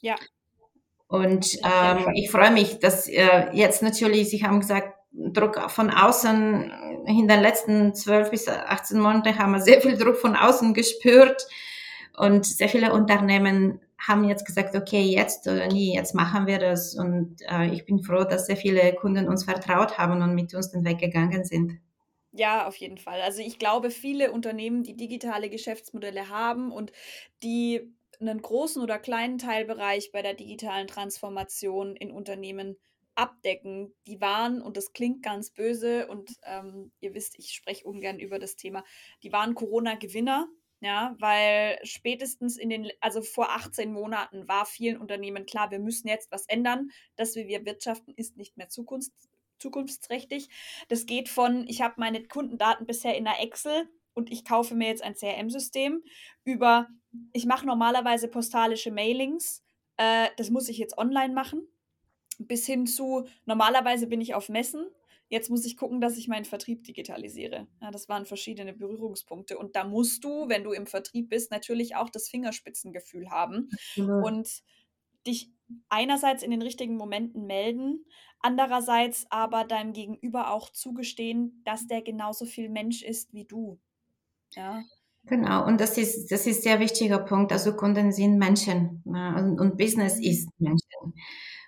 Ja. 0.00 0.16
Und 1.06 1.58
ähm, 1.62 2.12
ich 2.14 2.28
freue 2.28 2.50
mich, 2.50 2.80
dass 2.80 3.06
äh, 3.06 3.50
jetzt 3.52 3.82
natürlich, 3.82 4.30
Sie 4.30 4.44
haben 4.44 4.58
gesagt, 4.58 4.92
Druck 5.12 5.70
von 5.70 5.90
außen, 5.90 6.72
in 7.06 7.28
den 7.28 7.40
letzten 7.40 7.94
zwölf 7.94 8.30
bis 8.30 8.48
18 8.48 8.98
Monaten 8.98 9.38
haben 9.38 9.52
wir 9.52 9.60
sehr 9.60 9.80
viel 9.80 9.96
Druck 9.96 10.16
von 10.16 10.34
außen 10.34 10.74
gespürt 10.74 11.46
und 12.16 12.44
sehr 12.44 12.68
viele 12.68 12.92
Unternehmen 12.92 13.80
haben 13.96 14.24
jetzt 14.24 14.44
gesagt, 14.44 14.74
okay, 14.74 15.02
jetzt 15.02 15.46
oder 15.46 15.68
nie, 15.68 15.94
jetzt 15.94 16.16
machen 16.16 16.48
wir 16.48 16.58
das. 16.58 16.96
Und 16.96 17.36
äh, 17.48 17.68
ich 17.68 17.86
bin 17.86 18.02
froh, 18.02 18.24
dass 18.24 18.46
sehr 18.46 18.56
viele 18.56 18.92
Kunden 18.94 19.28
uns 19.28 19.44
vertraut 19.44 19.98
haben 19.98 20.20
und 20.20 20.34
mit 20.34 20.52
uns 20.52 20.72
den 20.72 20.84
Weg 20.84 20.98
gegangen 20.98 21.44
sind. 21.44 21.78
Ja, 22.38 22.66
auf 22.66 22.76
jeden 22.76 22.98
Fall. 22.98 23.22
Also 23.22 23.40
ich 23.40 23.58
glaube, 23.58 23.90
viele 23.90 24.30
Unternehmen, 24.30 24.82
die 24.82 24.94
digitale 24.96 25.48
Geschäftsmodelle 25.48 26.28
haben 26.28 26.70
und 26.70 26.92
die 27.42 27.94
einen 28.20 28.42
großen 28.42 28.82
oder 28.82 28.98
kleinen 28.98 29.38
Teilbereich 29.38 30.12
bei 30.12 30.20
der 30.22 30.34
digitalen 30.34 30.86
Transformation 30.86 31.96
in 31.96 32.10
Unternehmen 32.10 32.76
abdecken, 33.14 33.94
die 34.06 34.20
waren, 34.20 34.60
und 34.60 34.76
das 34.76 34.92
klingt 34.92 35.22
ganz 35.22 35.50
böse, 35.50 36.06
und 36.08 36.30
ähm, 36.44 36.92
ihr 37.00 37.14
wisst, 37.14 37.38
ich 37.38 37.52
spreche 37.52 37.86
ungern 37.86 38.18
über 38.18 38.38
das 38.38 38.56
Thema, 38.56 38.84
die 39.22 39.32
waren 39.32 39.54
Corona-Gewinner, 39.54 40.46
ja, 40.80 41.16
weil 41.18 41.78
spätestens 41.84 42.58
in 42.58 42.68
den, 42.68 42.90
also 43.00 43.22
vor 43.22 43.50
18 43.52 43.92
Monaten 43.92 44.46
war 44.46 44.66
vielen 44.66 44.98
Unternehmen 45.00 45.46
klar, 45.46 45.70
wir 45.70 45.78
müssen 45.78 46.08
jetzt 46.08 46.30
was 46.30 46.46
ändern, 46.48 46.90
dass 47.16 47.34
wir 47.34 47.64
wirtschaften, 47.64 48.12
ist 48.16 48.36
nicht 48.36 48.58
mehr 48.58 48.68
Zukunft, 48.68 49.12
zukunftsträchtig. 49.58 50.48
Das 50.88 51.06
geht 51.06 51.28
von, 51.28 51.66
ich 51.68 51.82
habe 51.82 51.94
meine 51.98 52.22
Kundendaten 52.24 52.86
bisher 52.86 53.16
in 53.16 53.24
der 53.24 53.40
Excel 53.42 53.88
und 54.14 54.30
ich 54.30 54.44
kaufe 54.44 54.74
mir 54.74 54.88
jetzt 54.88 55.02
ein 55.02 55.14
CRM-System, 55.14 56.02
über, 56.44 56.88
ich 57.32 57.46
mache 57.46 57.66
normalerweise 57.66 58.28
postalische 58.28 58.90
Mailings, 58.90 59.62
äh, 59.96 60.28
das 60.36 60.50
muss 60.50 60.68
ich 60.68 60.78
jetzt 60.78 60.96
online 60.96 61.34
machen, 61.34 61.66
bis 62.38 62.66
hin 62.66 62.86
zu, 62.86 63.26
normalerweise 63.44 64.06
bin 64.06 64.20
ich 64.20 64.34
auf 64.34 64.48
Messen, 64.48 64.86
jetzt 65.28 65.50
muss 65.50 65.66
ich 65.66 65.76
gucken, 65.76 66.00
dass 66.00 66.16
ich 66.16 66.28
meinen 66.28 66.44
Vertrieb 66.44 66.84
digitalisiere. 66.84 67.66
Ja, 67.82 67.90
das 67.90 68.08
waren 68.08 68.26
verschiedene 68.26 68.72
Berührungspunkte. 68.72 69.58
Und 69.58 69.76
da 69.76 69.84
musst 69.84 70.24
du, 70.24 70.48
wenn 70.48 70.64
du 70.64 70.72
im 70.72 70.86
Vertrieb 70.86 71.30
bist, 71.30 71.50
natürlich 71.50 71.96
auch 71.96 72.10
das 72.10 72.28
Fingerspitzengefühl 72.28 73.30
haben 73.30 73.70
mhm. 73.96 74.22
und 74.22 74.62
dich 75.26 75.50
einerseits 75.88 76.42
in 76.42 76.50
den 76.50 76.62
richtigen 76.62 76.96
Momenten 76.96 77.46
melden, 77.46 78.04
andererseits 78.40 79.26
aber 79.30 79.64
deinem 79.64 79.92
Gegenüber 79.92 80.52
auch 80.52 80.70
zugestehen, 80.70 81.62
dass 81.64 81.86
der 81.86 82.02
genauso 82.02 82.46
viel 82.46 82.68
Mensch 82.68 83.02
ist 83.02 83.32
wie 83.32 83.44
du. 83.44 83.78
Ja. 84.52 84.82
Genau, 85.24 85.66
und 85.66 85.80
das 85.80 85.98
ist, 85.98 86.30
das 86.30 86.46
ist 86.46 86.62
sehr 86.62 86.78
wichtiger 86.78 87.18
Punkt. 87.18 87.50
Also 87.52 87.74
Kunden 87.74 88.12
sind 88.12 88.38
Menschen 88.38 89.02
und, 89.04 89.58
und, 89.58 89.76
Business 89.76 90.18
mhm. 90.18 90.22
ist 90.22 90.48
Menschen. 90.58 91.14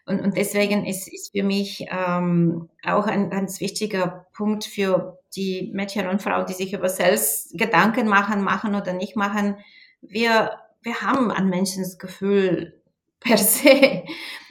Und, 0.07 0.21
und 0.21 0.37
deswegen 0.37 0.87
ist, 0.87 1.13
ist 1.13 1.33
für 1.33 1.43
mich 1.43 1.85
ähm, 1.91 2.69
auch 2.85 3.07
ein 3.07 3.31
ganz 3.31 3.61
wichtiger 3.61 4.27
Punkt 4.33 4.65
für 4.65 5.19
die 5.35 5.71
Mädchen 5.75 6.07
und 6.07 6.23
Frauen, 6.23 6.47
die 6.47 6.55
sich 6.55 6.73
über 6.73 6.89
Sales 6.89 7.53
Gedanken 7.53 8.09
machen, 8.09 8.43
machen 8.43 8.75
oder 8.75 8.93
nicht 8.93 9.17
machen. 9.17 9.57
Wir, 10.01 10.53
wir 10.83 11.03
haben 11.03 11.31
ein 11.31 11.49
Menschensgefühl 11.49 12.78
per 13.21 13.39
se. 13.39 14.05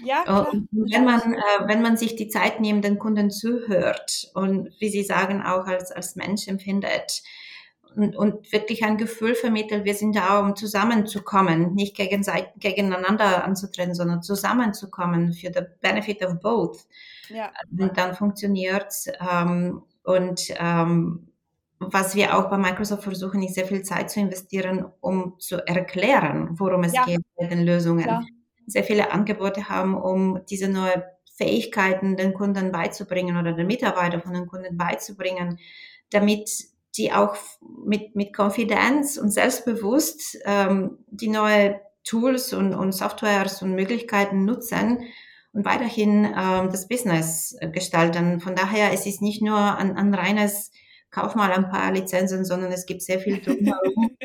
Ja, 0.04 0.24
klar. 0.24 0.54
Und 0.54 0.68
wenn 0.72 1.06
man, 1.06 1.34
äh, 1.34 1.68
wenn 1.68 1.82
man 1.82 1.98
sich 1.98 2.16
die 2.16 2.28
Zeit 2.28 2.60
nimmt, 2.60 2.84
den 2.86 3.00
Kunden 3.00 3.32
zuhört 3.32 4.30
und 4.34 4.70
wie 4.80 4.90
Sie 4.90 5.04
sagen, 5.04 5.42
auch 5.42 5.66
als, 5.66 5.92
als 5.92 6.16
Mensch 6.16 6.48
empfindet 6.48 7.24
und, 7.96 8.16
und 8.16 8.52
wirklich 8.52 8.84
ein 8.84 8.98
Gefühl 8.98 9.34
vermittelt, 9.36 9.86
wir 9.86 9.96
sind 9.96 10.16
da, 10.16 10.40
um 10.40 10.56
zusammenzukommen, 10.56 11.74
nicht 11.74 11.96
gegeneinander 11.96 13.44
anzutreten, 13.44 13.96
sondern 13.96 14.22
zusammenzukommen 14.22 15.34
für 15.34 15.52
the 15.54 15.62
benefit 15.82 16.24
of 16.24 16.40
both. 16.42 16.86
Ja. 17.30 17.52
Und 17.72 17.98
dann 17.98 18.16
funktioniert 18.16 18.94
ähm, 19.20 19.82
und 20.04 20.54
ähm, 20.60 21.28
was 21.80 22.16
wir 22.16 22.36
auch 22.38 22.50
bei 22.50 22.58
Microsoft 22.58 23.04
versuchen, 23.04 23.44
ist 23.44 23.56
sehr 23.56 23.66
viel 23.66 23.84
Zeit 23.84 24.10
zu 24.10 24.20
investieren, 24.20 24.86
um 25.00 25.36
zu 25.40 25.58
erklären, 25.68 26.50
worum 26.54 26.84
es 26.84 26.94
ja. 26.94 27.06
geht 27.06 27.22
bei 27.36 27.46
den 27.46 27.66
Lösungen. 27.66 28.04
Klar. 28.04 28.26
Sehr 28.68 28.84
viele 28.84 29.12
Angebote 29.12 29.70
haben, 29.70 29.96
um 29.96 30.42
diese 30.50 30.68
neue 30.68 31.04
Fähigkeiten 31.36 32.18
den 32.18 32.34
Kunden 32.34 32.72
beizubringen 32.72 33.38
oder 33.38 33.54
den 33.54 33.68
Mitarbeitern 33.68 34.22
von 34.22 34.34
den 34.34 34.48
Kunden 34.48 34.78
beizubringen, 34.78 35.60
damit 36.10 36.50
die 36.98 37.12
auch 37.12 37.36
mit, 37.86 38.16
mit 38.16 38.34
Konfidenz 38.34 39.18
und 39.18 39.32
selbstbewusst 39.32 40.38
ähm, 40.46 40.98
die 41.08 41.28
neue 41.30 41.80
Tools 42.04 42.54
und, 42.54 42.74
und 42.74 42.94
Softwares 42.94 43.62
und 43.62 43.76
Möglichkeiten 43.76 44.46
nutzen 44.46 45.00
und 45.54 45.66
weiterhin 45.66 46.26
ähm, 46.26 46.70
das 46.72 46.88
Business 46.88 47.56
gestalten. 47.72 48.40
Von 48.40 48.56
daher 48.56 48.94
es 48.94 49.06
ist 49.06 49.22
nicht 49.22 49.42
nur 49.42 49.78
ein, 49.78 49.96
ein 49.96 50.14
reines 50.14 50.72
Kauf 51.12 51.36
mal 51.36 51.52
ein 51.52 51.70
paar 51.70 51.92
Lizenzen, 51.92 52.46
sondern 52.46 52.72
es 52.72 52.86
gibt 52.86 53.02
sehr 53.02 53.20
viel 53.20 53.42
drumherum, 53.42 54.18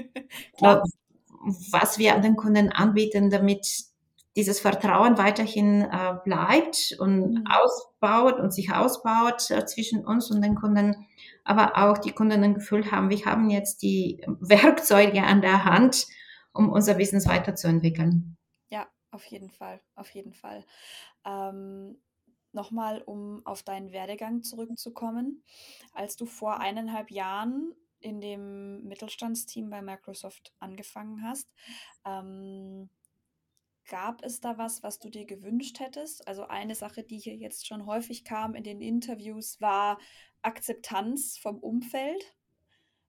was 1.70 1.98
wir 1.98 2.14
an 2.14 2.22
den 2.22 2.37
Kunden 2.37 2.70
anbieten, 2.70 3.31
damit 3.31 3.66
dieses 4.36 4.60
Vertrauen 4.60 5.18
weiterhin 5.18 5.82
äh, 5.82 6.14
bleibt 6.24 6.96
und 6.98 7.34
mhm. 7.34 7.44
ausbaut 7.46 8.40
und 8.40 8.52
sich 8.52 8.72
ausbaut 8.72 9.50
äh, 9.50 9.64
zwischen 9.66 10.04
uns 10.04 10.30
und 10.30 10.42
den 10.42 10.54
Kunden, 10.54 11.06
aber 11.44 11.76
auch 11.76 11.98
die 11.98 12.12
Kunden 12.12 12.42
ein 12.42 12.54
Gefühl 12.54 12.90
haben, 12.90 13.10
wir 13.10 13.24
haben 13.24 13.50
jetzt 13.50 13.82
die 13.82 14.24
Werkzeuge 14.26 15.22
an 15.22 15.42
der 15.42 15.64
Hand, 15.64 16.06
um 16.52 16.70
unser 16.70 16.94
Business 16.94 17.26
weiterzuentwickeln. 17.26 18.36
Ja, 18.70 18.86
auf 19.10 19.24
jeden 19.26 19.50
Fall, 19.50 19.80
auf 19.94 20.10
jeden 20.10 20.32
Fall. 20.32 20.64
Ähm, 21.26 21.98
Nochmal, 22.54 23.00
um 23.06 23.40
auf 23.46 23.62
deinen 23.62 23.92
Werdegang 23.92 24.42
zurückzukommen. 24.42 25.42
Als 25.94 26.16
du 26.16 26.26
vor 26.26 26.60
eineinhalb 26.60 27.10
Jahren 27.10 27.74
in 27.98 28.20
dem 28.20 28.84
Mittelstandsteam 28.84 29.70
bei 29.70 29.80
Microsoft 29.80 30.52
angefangen 30.58 31.22
hast, 31.22 31.48
ähm, 32.04 32.90
Gab 33.88 34.24
es 34.24 34.40
da 34.40 34.58
was, 34.58 34.82
was 34.82 34.98
du 34.98 35.10
dir 35.10 35.24
gewünscht 35.24 35.80
hättest? 35.80 36.26
Also 36.28 36.46
eine 36.46 36.74
Sache, 36.74 37.02
die 37.02 37.18
hier 37.18 37.34
jetzt 37.34 37.66
schon 37.66 37.86
häufig 37.86 38.24
kam 38.24 38.54
in 38.54 38.64
den 38.64 38.80
Interviews, 38.80 39.60
war 39.60 39.98
Akzeptanz 40.42 41.38
vom 41.38 41.58
Umfeld. 41.58 42.34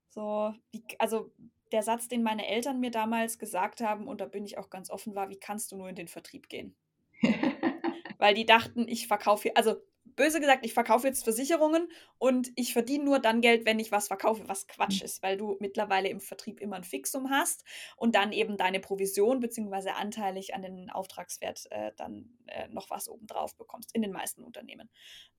So, 0.08 0.54
wie, 0.70 0.84
also 0.98 1.32
der 1.72 1.82
Satz, 1.82 2.08
den 2.08 2.22
meine 2.22 2.46
Eltern 2.46 2.80
mir 2.80 2.90
damals 2.90 3.38
gesagt 3.38 3.80
haben, 3.80 4.06
und 4.06 4.20
da 4.20 4.26
bin 4.26 4.44
ich 4.44 4.58
auch 4.58 4.70
ganz 4.70 4.90
offen, 4.90 5.14
war, 5.14 5.28
wie 5.28 5.38
kannst 5.38 5.72
du 5.72 5.76
nur 5.76 5.88
in 5.88 5.96
den 5.96 6.08
Vertrieb 6.08 6.48
gehen? 6.48 6.76
Weil 8.18 8.34
die 8.34 8.46
dachten, 8.46 8.86
ich 8.88 9.08
verkaufe, 9.08 9.56
also 9.56 9.76
böse 10.16 10.40
gesagt, 10.40 10.64
ich 10.64 10.74
verkaufe 10.74 11.06
jetzt 11.06 11.24
Versicherungen 11.24 11.88
und 12.18 12.50
ich 12.56 12.72
verdiene 12.72 13.04
nur 13.04 13.18
dann 13.18 13.40
Geld, 13.40 13.66
wenn 13.66 13.78
ich 13.78 13.92
was 13.92 14.08
verkaufe, 14.08 14.42
was 14.46 14.66
Quatsch 14.66 15.00
mhm. 15.00 15.06
ist, 15.06 15.22
weil 15.22 15.36
du 15.36 15.56
mittlerweile 15.60 16.08
im 16.08 16.20
Vertrieb 16.20 16.60
immer 16.60 16.76
ein 16.76 16.84
Fixum 16.84 17.30
hast 17.30 17.64
und 17.96 18.14
dann 18.14 18.32
eben 18.32 18.56
deine 18.56 18.80
Provision 18.80 19.40
bzw. 19.40 19.90
anteilig 19.90 20.54
an 20.54 20.62
den 20.62 20.90
Auftragswert 20.90 21.66
äh, 21.70 21.92
dann 21.96 22.30
äh, 22.46 22.68
noch 22.68 22.90
was 22.90 23.08
obendrauf 23.08 23.56
bekommst, 23.56 23.94
in 23.94 24.02
den 24.02 24.12
meisten 24.12 24.42
Unternehmen. 24.42 24.90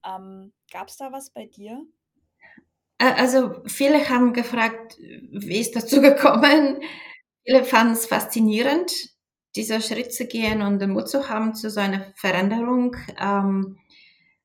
Ähm, 0.05 0.53
Gab 0.71 0.89
es 0.89 0.97
da 0.97 1.11
was 1.11 1.29
bei 1.29 1.45
dir? 1.45 1.85
Also 2.97 3.61
viele 3.65 4.07
haben 4.09 4.33
gefragt, 4.33 4.97
wie 4.97 5.59
ist 5.59 5.75
dazu 5.75 6.01
gekommen? 6.01 6.81
Viele 7.43 7.63
fanden 7.63 7.93
es 7.93 8.05
faszinierend, 8.05 8.91
dieser 9.55 9.81
Schritt 9.81 10.13
zu 10.13 10.25
gehen 10.25 10.61
und 10.61 10.79
den 10.79 10.91
Mut 10.91 11.09
zu 11.09 11.29
haben 11.29 11.53
zu 11.53 11.69
so 11.69 11.79
einer 11.79 12.11
Veränderung. 12.15 12.95
Ähm, 13.19 13.77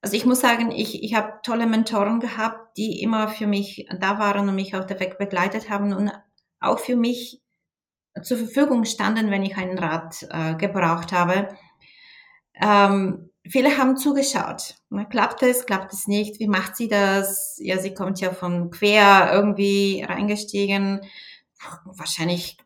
also 0.03 0.17
ich 0.17 0.25
muss 0.25 0.41
sagen, 0.41 0.71
ich, 0.71 1.03
ich 1.03 1.15
habe 1.15 1.41
tolle 1.43 1.67
Mentoren 1.67 2.21
gehabt, 2.21 2.77
die 2.79 3.03
immer 3.03 3.29
für 3.29 3.47
mich 3.47 3.87
da 3.99 4.19
waren 4.19 4.49
und 4.49 4.55
mich 4.55 4.75
auf 4.75 4.87
der 4.87 4.99
Weg 5.01 5.19
begleitet 5.19 5.69
haben 5.69 5.93
und 5.93 6.11
auch 6.61 6.79
für 6.79 6.97
mich 6.97 7.41
zur 8.23 8.39
Verfügung 8.39 8.85
standen, 8.85 9.31
wenn 9.31 9.43
ich 9.43 9.57
einen 9.57 9.79
Rat 9.79 10.27
äh, 10.31 10.55
gebraucht 10.55 11.13
habe. 11.13 11.49
Ähm, 12.61 13.31
viele 13.49 13.77
haben 13.77 13.97
zugeschaut. 13.97 14.77
Klappt 15.11 15.43
es, 15.43 15.67
klappt 15.67 15.93
es 15.93 16.07
nicht? 16.07 16.41
Wie 16.41 16.49
macht 16.49 16.77
sie 16.77 16.89
das? 16.89 17.59
Ja, 17.63 17.79
sie 17.79 17.95
kommt 17.95 18.21
ja 18.21 18.33
von 18.33 18.71
quer 18.71 19.31
irgendwie 19.33 20.05
reingestiegen. 20.07 21.01
Wahrscheinlich 21.85 22.57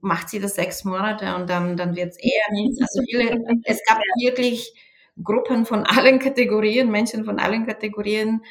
macht 0.00 0.28
sie 0.28 0.40
das 0.40 0.56
sechs 0.56 0.84
Monate 0.84 1.36
und 1.36 1.48
dann, 1.48 1.76
dann 1.76 1.94
wird 1.94 2.10
es 2.10 2.18
eher 2.18 2.52
nichts. 2.52 2.80
Also 2.80 3.02
viele, 3.08 3.62
es 3.64 3.80
gab 3.86 3.98
wirklich 4.20 4.74
Gruppen 5.22 5.66
von 5.66 5.84
allen 5.86 6.18
Kategorien, 6.18 6.90
Menschen 6.90 7.24
von 7.24 7.38
allen 7.38 7.66
Kategorien. 7.66 8.42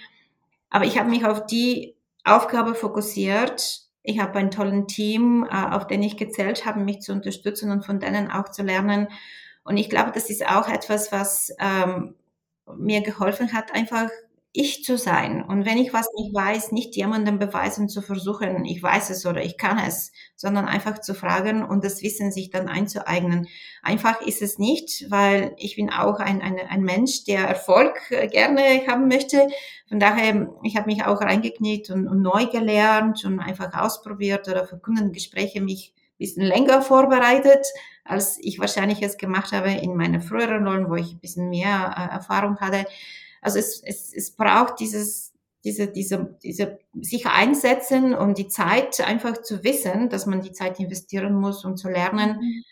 Aber 0.70 0.86
ich 0.86 0.98
habe 0.98 1.10
mich 1.10 1.26
auf 1.26 1.46
die 1.46 1.96
Aufgabe 2.24 2.76
fokussiert. 2.76 3.82
Ich 4.04 4.20
habe 4.20 4.40
ein 4.40 4.52
tolles 4.52 4.88
Team, 4.88 5.48
äh, 5.50 5.56
auf 5.56 5.88
den 5.88 6.02
ich 6.04 6.18
gezählt 6.18 6.66
habe, 6.66 6.80
mich 6.80 7.02
zu 7.02 7.12
unterstützen 7.12 7.72
und 7.72 7.86
von 7.86 8.00
denen 8.00 8.32
auch 8.32 8.50
zu 8.50 8.64
lernen. 8.64 9.08
Und 9.64 9.78
ich 9.78 9.90
glaube, 9.90 10.12
das 10.14 10.30
ist 10.30 10.46
auch 10.48 10.68
etwas, 10.68 11.12
was 11.12 11.54
ähm, 11.60 12.16
mir 12.78 13.02
geholfen 13.02 13.54
hat, 13.54 13.74
einfach 13.74 14.10
ich 14.54 14.84
zu 14.84 14.98
sein. 14.98 15.42
Und 15.42 15.66
wenn 15.66 15.78
ich 15.78 15.94
was 15.94 16.08
nicht 16.14 16.34
weiß, 16.34 16.74
nicht 16.74 16.96
jemandem 16.98 17.40
beweisen 17.40 17.88
zu 17.88 18.02
versuchen, 18.02 18.66
ich 18.66 18.84
weiß 18.84 19.10
es 19.10 19.26
oder 19.26 19.42
ich 19.42 19.58
kann 19.58 19.80
es, 19.80 20.12
sondern 20.36 20.66
einfach 20.66 21.00
zu 21.00 21.14
fragen 21.14 21.64
und 21.64 21.86
das 21.86 22.02
Wissen 22.02 22.34
sich 22.34 22.50
dann 22.50 22.68
einzueignen. 22.68 23.48
Einfach 23.82 24.20
ist 24.22 24.42
es 24.42 24.58
nicht, 24.60 25.10
weil 25.10 25.54
ich 25.58 25.78
bin 25.78 25.90
auch 25.90 26.20
ein, 26.20 26.42
ein, 26.42 26.60
ein 26.60 26.82
Mensch, 26.82 27.24
der 27.24 27.48
Erfolg 27.48 28.12
äh, 28.12 28.28
gerne 28.28 28.62
haben 28.88 29.08
möchte. 29.08 29.48
Von 29.88 30.00
daher, 30.00 30.50
ich 30.64 30.76
habe 30.76 30.88
mich 30.88 31.06
auch 31.06 31.22
reingekniet 31.22 31.90
und, 31.90 32.08
und 32.10 32.22
neu 32.22 32.48
gelernt 32.48 33.24
und 33.24 33.40
einfach 33.40 33.74
ausprobiert 33.74 34.50
oder 34.50 34.66
für 34.66 34.78
Kundengespräche 34.78 35.62
mich 35.62 35.94
ein 35.96 36.18
bisschen 36.18 36.44
länger 36.44 36.82
vorbereitet, 36.82 37.66
als 38.04 38.38
ich 38.42 38.60
wahrscheinlich 38.60 39.02
es 39.02 39.18
gemacht 39.18 39.54
habe 39.54 39.72
in 39.72 39.96
meinen 39.96 40.22
früheren 40.22 40.68
Rollen, 40.68 40.90
wo 40.90 40.96
ich 40.96 41.14
ein 41.14 41.20
bisschen 41.20 41.50
mehr 41.50 41.96
äh, 41.98 42.14
Erfahrung 42.16 42.58
hatte. 42.60 42.86
Also 43.42 43.60
es, 43.60 43.82
es, 43.84 44.14
es 44.14 44.32
braucht 44.32 44.80
dieses, 44.80 45.34
diese, 45.64 45.88
diese, 45.88 46.38
diese 46.44 46.80
sich 46.94 47.26
einsetzen 47.28 48.14
und 48.14 48.38
die 48.38 48.48
Zeit 48.48 49.02
einfach 49.02 49.42
zu 49.42 49.64
wissen, 49.64 50.10
dass 50.10 50.26
man 50.26 50.42
die 50.42 50.52
Zeit 50.52 50.80
investieren 50.80 51.34
muss, 51.34 51.66
um 51.66 51.76
zu 51.76 51.90
lernen. 51.90 52.38
Mhm. 52.40 52.64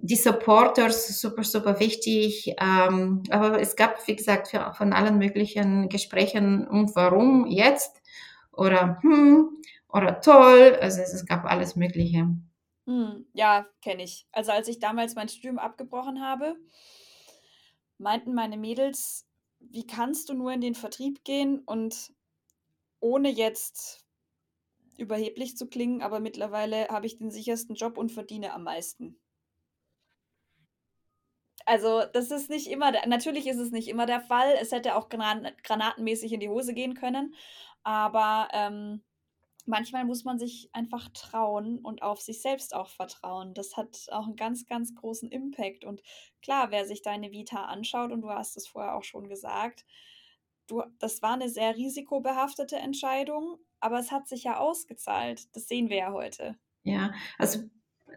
Die 0.00 0.16
Supporters 0.16 1.20
super, 1.20 1.44
super 1.44 1.80
wichtig. 1.80 2.54
Ähm, 2.60 3.22
aber 3.30 3.60
es 3.60 3.76
gab, 3.76 4.06
wie 4.06 4.16
gesagt, 4.16 4.48
für, 4.48 4.74
von 4.76 4.92
allen 4.92 5.18
möglichen 5.18 5.88
Gesprächen 5.88 6.66
und 6.66 6.94
warum 6.96 7.46
jetzt 7.46 8.02
oder 8.52 8.98
hm 9.02 9.48
oder 9.94 10.20
toll. 10.20 10.76
Also 10.80 11.00
es, 11.00 11.14
es 11.14 11.24
gab 11.24 11.44
alles 11.44 11.76
Mögliche. 11.76 12.28
Hm, 12.86 13.26
ja, 13.32 13.66
kenne 13.80 14.02
ich. 14.02 14.26
Also 14.32 14.52
als 14.52 14.68
ich 14.68 14.78
damals 14.78 15.14
mein 15.14 15.28
Studium 15.28 15.58
abgebrochen 15.58 16.20
habe, 16.20 16.56
meinten 17.98 18.34
meine 18.34 18.58
Mädels, 18.58 19.23
wie 19.70 19.86
kannst 19.86 20.28
du 20.28 20.34
nur 20.34 20.52
in 20.52 20.60
den 20.60 20.74
Vertrieb 20.74 21.24
gehen 21.24 21.60
und 21.60 22.12
ohne 23.00 23.28
jetzt 23.28 24.04
überheblich 24.96 25.56
zu 25.56 25.66
klingen, 25.66 26.02
aber 26.02 26.20
mittlerweile 26.20 26.88
habe 26.88 27.06
ich 27.06 27.18
den 27.18 27.30
sichersten 27.30 27.74
Job 27.74 27.98
und 27.98 28.12
verdiene 28.12 28.52
am 28.52 28.64
meisten. 28.64 29.20
Also, 31.66 32.02
das 32.12 32.30
ist 32.30 32.50
nicht 32.50 32.68
immer, 32.68 32.92
natürlich 33.06 33.46
ist 33.46 33.58
es 33.58 33.70
nicht 33.70 33.88
immer 33.88 34.06
der 34.06 34.20
Fall. 34.20 34.54
Es 34.60 34.70
hätte 34.70 34.96
auch 34.96 35.08
granatenmäßig 35.08 36.32
in 36.32 36.40
die 36.40 36.48
Hose 36.48 36.74
gehen 36.74 36.94
können, 36.94 37.34
aber 37.82 38.48
ähm, 38.52 39.02
manchmal 39.66 40.04
muss 40.04 40.24
man 40.24 40.38
sich 40.38 40.68
einfach 40.72 41.08
trauen 41.10 41.78
und 41.78 42.02
auf 42.02 42.20
sich 42.20 42.42
selbst 42.42 42.74
auch 42.74 42.88
vertrauen. 42.88 43.54
Das 43.54 43.76
hat 43.76 44.06
auch 44.10 44.26
einen 44.26 44.36
ganz, 44.36 44.66
ganz 44.66 44.94
großen 44.94 45.30
Impact. 45.30 45.84
Und 45.84 46.02
klar, 46.42 46.70
wer 46.70 46.86
sich 46.86 47.02
deine 47.02 47.30
Vita 47.30 47.64
anschaut, 47.64 48.12
und 48.12 48.22
du 48.22 48.30
hast 48.30 48.56
es 48.56 48.66
vorher 48.66 48.94
auch 48.94 49.04
schon 49.04 49.28
gesagt, 49.28 49.84
du, 50.66 50.82
das 50.98 51.22
war 51.22 51.34
eine 51.34 51.48
sehr 51.48 51.76
risikobehaftete 51.76 52.76
Entscheidung, 52.76 53.58
aber 53.80 53.98
es 53.98 54.10
hat 54.10 54.28
sich 54.28 54.44
ja 54.44 54.58
ausgezahlt. 54.58 55.54
Das 55.54 55.68
sehen 55.68 55.88
wir 55.88 55.96
ja 55.96 56.12
heute. 56.12 56.56
Ja, 56.82 57.12
also 57.38 57.60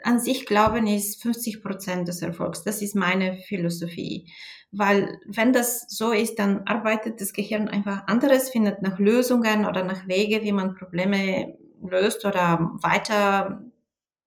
an 0.04 0.20
sich 0.20 0.46
glauben 0.46 0.88
ist 0.88 1.22
50 1.22 1.62
Prozent 1.62 2.08
des 2.08 2.22
Erfolgs. 2.22 2.64
Das 2.64 2.82
ist 2.82 2.96
meine 2.96 3.38
Philosophie. 3.38 4.32
Weil 4.72 5.20
wenn 5.26 5.54
das 5.54 5.86
so 5.88 6.12
ist, 6.12 6.40
dann 6.40 6.64
arbeitet 6.66 7.22
das 7.22 7.34
Gehirn 7.34 7.70
einfach 7.70 8.08
anderes, 8.08 8.50
findet 8.50 8.82
nach 8.82 9.00
Lösungen 9.00 9.66
oder 9.66 9.84
nach 9.84 10.08
Wege, 10.08 10.44
wie 10.44 10.52
man 10.52 10.76
Probleme 10.76 11.58
löst 11.82 12.26
oder 12.26 12.72
weiter 12.82 13.64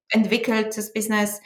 entwickelt 0.08 0.76
das 0.76 0.92
Business. 0.92 1.40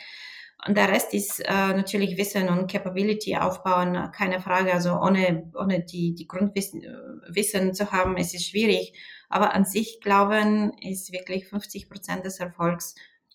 Und 0.66 0.78
der 0.78 0.88
Rest 0.88 1.12
ist 1.12 1.40
äh, 1.40 1.74
natürlich 1.74 2.16
Wissen 2.16 2.48
und 2.48 2.70
Capability 2.70 3.36
aufbauen, 3.36 4.10
keine 4.12 4.40
Frage. 4.40 4.72
Also 4.72 4.94
ohne, 4.94 5.50
ohne 5.54 5.84
die, 5.84 6.14
die 6.14 6.26
Grundwissen 6.26 6.82
äh, 6.82 7.72
zu 7.72 7.92
haben, 7.92 8.16
ist 8.16 8.34
es 8.34 8.46
schwierig. 8.46 8.98
Aber 9.28 9.54
an 9.54 9.64
sich 9.64 10.00
glauben 10.00 10.72
ist 10.80 11.12
wirklich 11.12 11.48
50 11.48 11.90
Prozent 11.90 12.24
des 12.24 12.40
Erfolgs 12.40 12.94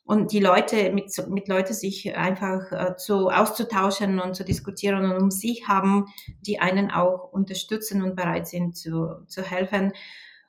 und 0.10 0.32
die 0.32 0.39
Leute 0.39 0.91
mit, 0.91 1.13
mit 1.30 1.48
Leute 1.48 1.76
sich 1.76 2.17
einfach 2.17 2.72
äh, 2.72 2.95
zu 2.95 3.30
auszutauschen 3.30 4.19
und 4.19 4.34
zu 4.34 4.43
diskutieren 4.43 5.06
und 5.06 5.22
um 5.22 5.30
sich 5.30 5.67
haben, 5.67 6.08
die 6.41 6.60
einen 6.60 6.89
auch 6.89 7.32
unterstützen 7.32 8.02
und 8.02 8.15
bereit 8.15 8.48
sind 8.48 8.76
zu, 8.76 9.24
zu 9.28 9.43
helfen. 9.43 9.93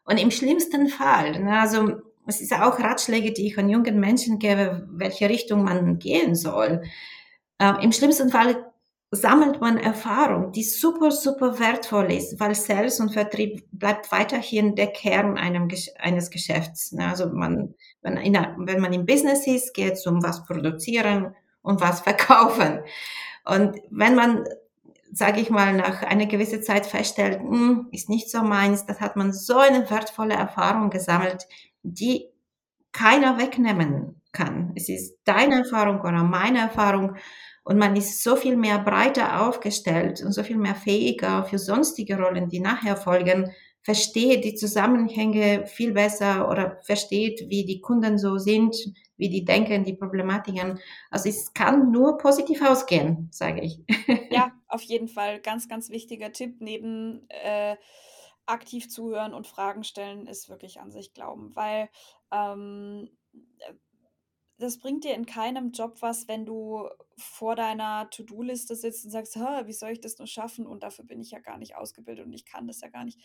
Und 0.04 0.18
im 0.18 0.30
schlimmsten 0.30 0.88
Fall, 0.88 1.38
ne, 1.44 1.60
also 1.60 2.00
es 2.26 2.40
ist 2.40 2.54
auch 2.54 2.80
Ratschläge, 2.80 3.34
die 3.34 3.48
ich 3.48 3.58
an 3.58 3.68
jungen 3.68 4.00
Menschen 4.00 4.38
gebe, 4.38 4.88
welche 4.92 5.28
Richtung 5.28 5.62
man 5.62 5.98
gehen 5.98 6.34
soll. 6.34 6.80
Äh, 7.58 7.84
Im 7.84 7.92
schlimmsten 7.92 8.30
Fall 8.30 8.69
sammelt 9.12 9.60
man 9.60 9.76
Erfahrung, 9.76 10.52
die 10.52 10.62
super, 10.62 11.10
super 11.10 11.58
wertvoll 11.58 12.12
ist, 12.12 12.38
weil 12.38 12.54
Sales 12.54 13.00
und 13.00 13.12
Vertrieb 13.12 13.64
bleibt 13.72 14.12
weiterhin 14.12 14.76
der 14.76 14.86
Kern 14.86 15.36
einem, 15.36 15.68
eines 15.98 16.30
Geschäfts. 16.30 16.92
Ne? 16.92 17.08
Also 17.08 17.28
man, 17.28 17.74
wenn, 18.02 18.16
in, 18.18 18.34
wenn 18.34 18.80
man 18.80 18.92
im 18.92 19.06
Business 19.06 19.46
ist, 19.48 19.74
geht 19.74 19.94
es 19.94 20.06
um 20.06 20.22
was 20.22 20.44
produzieren 20.44 21.34
und 21.62 21.80
was 21.80 22.00
verkaufen. 22.02 22.80
Und 23.44 23.80
wenn 23.90 24.14
man, 24.14 24.44
sage 25.12 25.40
ich 25.40 25.50
mal, 25.50 25.74
nach 25.74 26.02
einer 26.02 26.26
gewissen 26.26 26.62
Zeit 26.62 26.86
feststellt, 26.86 27.40
hm, 27.40 27.88
ist 27.90 28.08
nicht 28.08 28.30
so 28.30 28.42
meins, 28.42 28.86
das 28.86 29.00
hat 29.00 29.16
man 29.16 29.32
so 29.32 29.58
eine 29.58 29.90
wertvolle 29.90 30.34
Erfahrung 30.34 30.90
gesammelt, 30.90 31.48
die 31.82 32.26
keiner 32.92 33.38
wegnehmen 33.38 34.20
kann. 34.32 34.72
Es 34.76 34.88
ist 34.88 35.18
deine 35.24 35.58
Erfahrung 35.58 36.00
oder 36.00 36.22
meine 36.22 36.60
Erfahrung 36.60 37.16
und 37.70 37.78
man 37.78 37.94
ist 37.94 38.24
so 38.24 38.34
viel 38.34 38.56
mehr 38.56 38.80
breiter 38.80 39.46
aufgestellt 39.46 40.22
und 40.22 40.32
so 40.32 40.42
viel 40.42 40.56
mehr 40.56 40.74
fähiger 40.74 41.44
für 41.44 41.56
sonstige 41.56 42.18
Rollen, 42.18 42.48
die 42.48 42.58
nachher 42.58 42.96
folgen, 42.96 43.52
versteht 43.82 44.44
die 44.44 44.56
Zusammenhänge 44.56 45.68
viel 45.68 45.92
besser 45.92 46.50
oder 46.50 46.80
versteht, 46.82 47.48
wie 47.48 47.64
die 47.64 47.80
Kunden 47.80 48.18
so 48.18 48.38
sind, 48.38 48.74
wie 49.18 49.28
die 49.28 49.44
denken, 49.44 49.84
die 49.84 49.92
Problematiken. 49.92 50.80
Also 51.12 51.28
es 51.28 51.54
kann 51.54 51.92
nur 51.92 52.18
positiv 52.18 52.60
ausgehen, 52.60 53.28
sage 53.30 53.60
ich. 53.60 53.78
Ja, 54.32 54.50
auf 54.66 54.82
jeden 54.82 55.06
Fall. 55.06 55.40
Ganz, 55.40 55.68
ganz 55.68 55.90
wichtiger 55.90 56.32
Tipp 56.32 56.56
neben 56.58 57.28
äh, 57.28 57.76
aktiv 58.46 58.88
zuhören 58.88 59.32
und 59.32 59.46
Fragen 59.46 59.84
stellen 59.84 60.26
ist 60.26 60.48
wirklich 60.48 60.80
an 60.80 60.90
sich 60.90 61.14
glauben, 61.14 61.54
weil 61.54 61.88
ähm, 62.32 63.08
das 64.60 64.78
bringt 64.78 65.04
dir 65.04 65.14
in 65.14 65.26
keinem 65.26 65.72
Job 65.72 65.96
was, 66.00 66.28
wenn 66.28 66.44
du 66.46 66.88
vor 67.16 67.56
deiner 67.56 68.08
To-Do-Liste 68.10 68.76
sitzt 68.76 69.04
und 69.04 69.10
sagst, 69.10 69.36
wie 69.36 69.72
soll 69.72 69.90
ich 69.90 70.00
das 70.00 70.18
nur 70.18 70.26
schaffen? 70.26 70.66
Und 70.66 70.82
dafür 70.82 71.04
bin 71.04 71.20
ich 71.20 71.30
ja 71.30 71.38
gar 71.38 71.58
nicht 71.58 71.76
ausgebildet 71.76 72.26
und 72.26 72.32
ich 72.32 72.44
kann 72.44 72.66
das 72.66 72.80
ja 72.80 72.88
gar 72.88 73.04
nicht. 73.04 73.18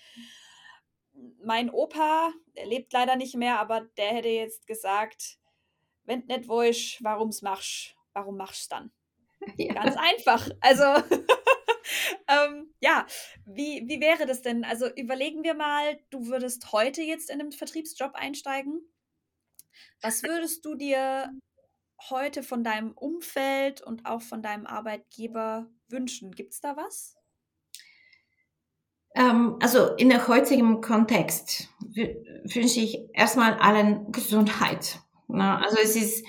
Mein 1.43 1.69
Opa, 1.69 2.32
der 2.56 2.65
lebt 2.65 2.91
leider 2.93 3.15
nicht 3.15 3.36
mehr, 3.36 3.60
aber 3.60 3.82
der 3.98 4.08
hätte 4.08 4.30
jetzt 4.30 4.67
gesagt, 4.67 5.38
wenn 6.04 6.26
nicht 6.26 6.48
willst, 6.48 7.04
warum's 7.04 7.41
machst, 7.41 7.95
warum 8.13 8.38
machst 8.38 8.71
dann? 8.71 8.91
Ja. 9.58 9.74
Ganz 9.74 9.95
einfach. 9.95 10.50
Also, 10.60 10.84
ähm, 12.28 12.74
ja, 12.80 13.06
wie, 13.45 13.84
wie 13.88 14.00
wäre 14.00 14.26
das 14.26 14.41
denn? 14.41 14.63
Also 14.63 14.88
überlegen 14.95 15.43
wir 15.43 15.54
mal, 15.54 16.00
du 16.10 16.28
würdest 16.28 16.71
heute 16.71 17.04
jetzt 17.04 17.30
in 17.30 17.41
einen 17.41 17.52
Vertriebsjob 17.52 18.15
einsteigen. 18.15 18.82
Was 20.01 20.23
würdest 20.23 20.65
du 20.65 20.75
dir 20.75 21.29
heute 22.09 22.43
von 22.43 22.63
deinem 22.63 22.91
Umfeld 22.91 23.81
und 23.81 24.05
auch 24.05 24.21
von 24.21 24.41
deinem 24.41 24.65
Arbeitgeber 24.65 25.67
wünschen? 25.88 26.31
Gibt 26.31 26.53
es 26.53 26.61
da 26.61 26.75
was? 26.77 27.15
Ähm, 29.15 29.57
also 29.61 29.95
in 29.95 30.09
der 30.09 30.27
heutigen 30.27 30.81
Kontext 30.81 31.69
wünsche 31.79 32.81
ich 32.81 32.99
erstmal 33.13 33.53
allen 33.55 34.11
Gesundheit. 34.11 34.99
Ne? 35.27 35.57
Also 35.63 35.77
es 35.81 35.95
ist, 35.95 36.25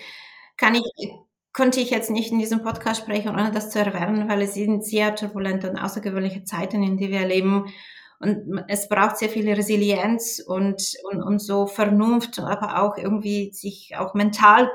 kann 0.57 0.77
ich, 0.77 1.11
konnte 1.53 1.81
ich 1.81 1.91
jetzt 1.91 2.11
nicht 2.11 2.31
in 2.31 2.39
diesem 2.39 2.63
Podcast 2.63 3.01
sprechen, 3.01 3.31
ohne 3.31 3.51
das 3.51 3.71
zu 3.71 3.81
erwähnen, 3.81 4.29
weil 4.29 4.43
es 4.43 4.55
sind 4.55 4.85
sehr 4.85 5.17
turbulente 5.17 5.69
und 5.69 5.79
außergewöhnliche 5.79 6.45
Zeiten, 6.45 6.83
in 6.83 6.97
die 6.97 7.11
wir 7.11 7.27
leben. 7.27 7.67
Und 8.19 8.65
es 8.69 8.89
braucht 8.89 9.19
sehr 9.19 9.29
viel 9.29 9.51
Resilienz 9.53 10.41
und, 10.41 10.95
und, 11.11 11.23
und 11.23 11.39
so 11.39 11.67
Vernunft, 11.67 12.39
aber 12.39 12.83
auch 12.83 12.97
irgendwie 12.97 13.53
sich 13.53 13.95
auch 13.97 14.15
mental 14.15 14.71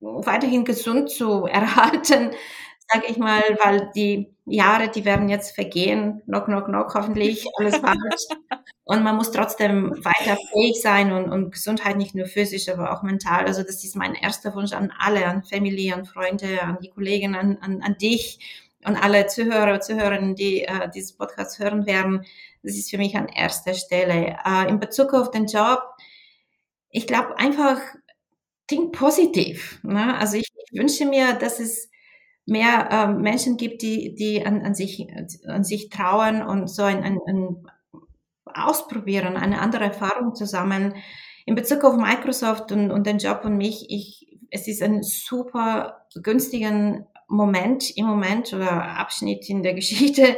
weiterhin 0.00 0.64
gesund 0.64 1.10
zu 1.10 1.44
erhalten, 1.46 2.30
sage 2.90 3.06
ich 3.08 3.18
mal, 3.18 3.42
weil 3.62 3.90
die 3.94 4.34
Jahre, 4.46 4.88
die 4.88 5.04
werden 5.04 5.28
jetzt 5.28 5.54
vergehen, 5.54 6.22
knock, 6.24 6.46
knock, 6.46 6.66
knock, 6.66 6.94
hoffentlich, 6.94 7.46
alles 7.58 7.82
bald. 7.82 7.98
und 8.84 9.02
man 9.02 9.16
muss 9.16 9.30
trotzdem 9.30 9.90
weiter 10.02 10.38
fähig 10.52 10.80
sein 10.80 11.12
und, 11.12 11.30
und 11.30 11.50
Gesundheit 11.50 11.98
nicht 11.98 12.14
nur 12.14 12.24
physisch, 12.24 12.70
aber 12.70 12.92
auch 12.92 13.02
mental. 13.02 13.44
Also 13.44 13.62
das 13.62 13.84
ist 13.84 13.94
mein 13.94 14.14
erster 14.14 14.54
Wunsch 14.54 14.72
an 14.72 14.90
alle, 14.98 15.26
an 15.26 15.44
Familie, 15.44 15.94
an 15.94 16.06
Freunde, 16.06 16.62
an 16.62 16.78
die 16.82 16.88
Kollegen, 16.88 17.34
an, 17.34 17.58
an, 17.60 17.82
an 17.82 17.98
dich 17.98 18.67
und 18.84 18.96
alle 18.96 19.26
Zuhörer, 19.26 19.80
Zuhörerinnen, 19.80 20.34
die 20.34 20.62
äh, 20.62 20.88
dieses 20.94 21.16
Podcast 21.16 21.58
hören 21.58 21.86
werden. 21.86 22.24
Das 22.62 22.74
ist 22.74 22.90
für 22.90 22.98
mich 22.98 23.16
an 23.16 23.28
erster 23.28 23.74
Stelle. 23.74 24.36
Äh, 24.44 24.68
in 24.68 24.78
Bezug 24.78 25.14
auf 25.14 25.30
den 25.30 25.46
Job, 25.46 25.82
ich 26.90 27.06
glaube 27.06 27.38
einfach, 27.38 27.80
think 28.66 28.92
positiv. 28.92 29.80
Ne? 29.82 30.16
Also 30.16 30.36
ich, 30.36 30.48
ich 30.70 30.78
wünsche 30.78 31.06
mir, 31.06 31.34
dass 31.34 31.58
es 31.58 31.90
mehr 32.46 32.88
äh, 32.90 33.06
Menschen 33.08 33.56
gibt, 33.56 33.82
die, 33.82 34.14
die 34.14 34.44
an, 34.44 34.62
an, 34.62 34.74
sich, 34.74 35.06
an 35.46 35.64
sich 35.64 35.90
trauen 35.90 36.42
und 36.42 36.68
so 36.68 36.82
ein, 36.82 37.02
ein, 37.02 37.18
ein 37.26 37.66
Ausprobieren, 38.46 39.36
eine 39.36 39.60
andere 39.60 39.84
Erfahrung 39.84 40.34
zu 40.34 40.46
sammeln. 40.46 40.94
In 41.44 41.54
Bezug 41.54 41.84
auf 41.84 41.96
Microsoft 41.96 42.72
und, 42.72 42.90
und 42.90 43.06
den 43.06 43.18
Job 43.18 43.42
und 43.44 43.56
mich, 43.56 43.86
ich, 43.90 44.38
es 44.50 44.68
ist 44.68 44.82
ein 44.82 45.02
super 45.02 46.06
günstigen 46.22 47.06
Moment 47.28 47.96
im 47.96 48.06
Moment 48.06 48.52
oder 48.54 48.98
Abschnitt 48.98 49.48
in 49.48 49.62
der 49.62 49.74
Geschichte 49.74 50.36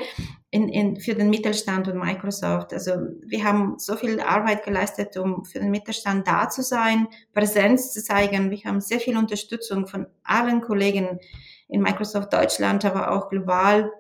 in, 0.51 0.69
in, 0.69 0.97
für 1.01 1.15
den 1.15 1.31
Mittelstand 1.31 1.87
und 1.87 1.99
Microsoft. 1.99 2.73
Also 2.73 2.93
wir 3.25 3.45
haben 3.45 3.79
so 3.79 3.97
viel 3.97 4.21
Arbeit 4.21 4.65
geleistet, 4.65 5.17
um 5.17 5.45
für 5.45 5.61
den 5.61 5.71
Mittelstand 5.71 6.27
da 6.27 6.49
zu 6.49 6.63
sein, 6.63 7.07
Präsenz 7.33 7.93
zu 7.93 8.03
zeigen. 8.03 8.51
Wir 8.51 8.59
haben 8.65 8.81
sehr 8.81 8.99
viel 8.99 9.17
Unterstützung 9.17 9.87
von 9.87 10.07
allen 10.25 10.61
Kollegen 10.61 11.21
in 11.69 11.81
Microsoft 11.81 12.33
Deutschland, 12.33 12.85
aber 12.85 13.13
auch 13.13 13.29
global. 13.29 13.93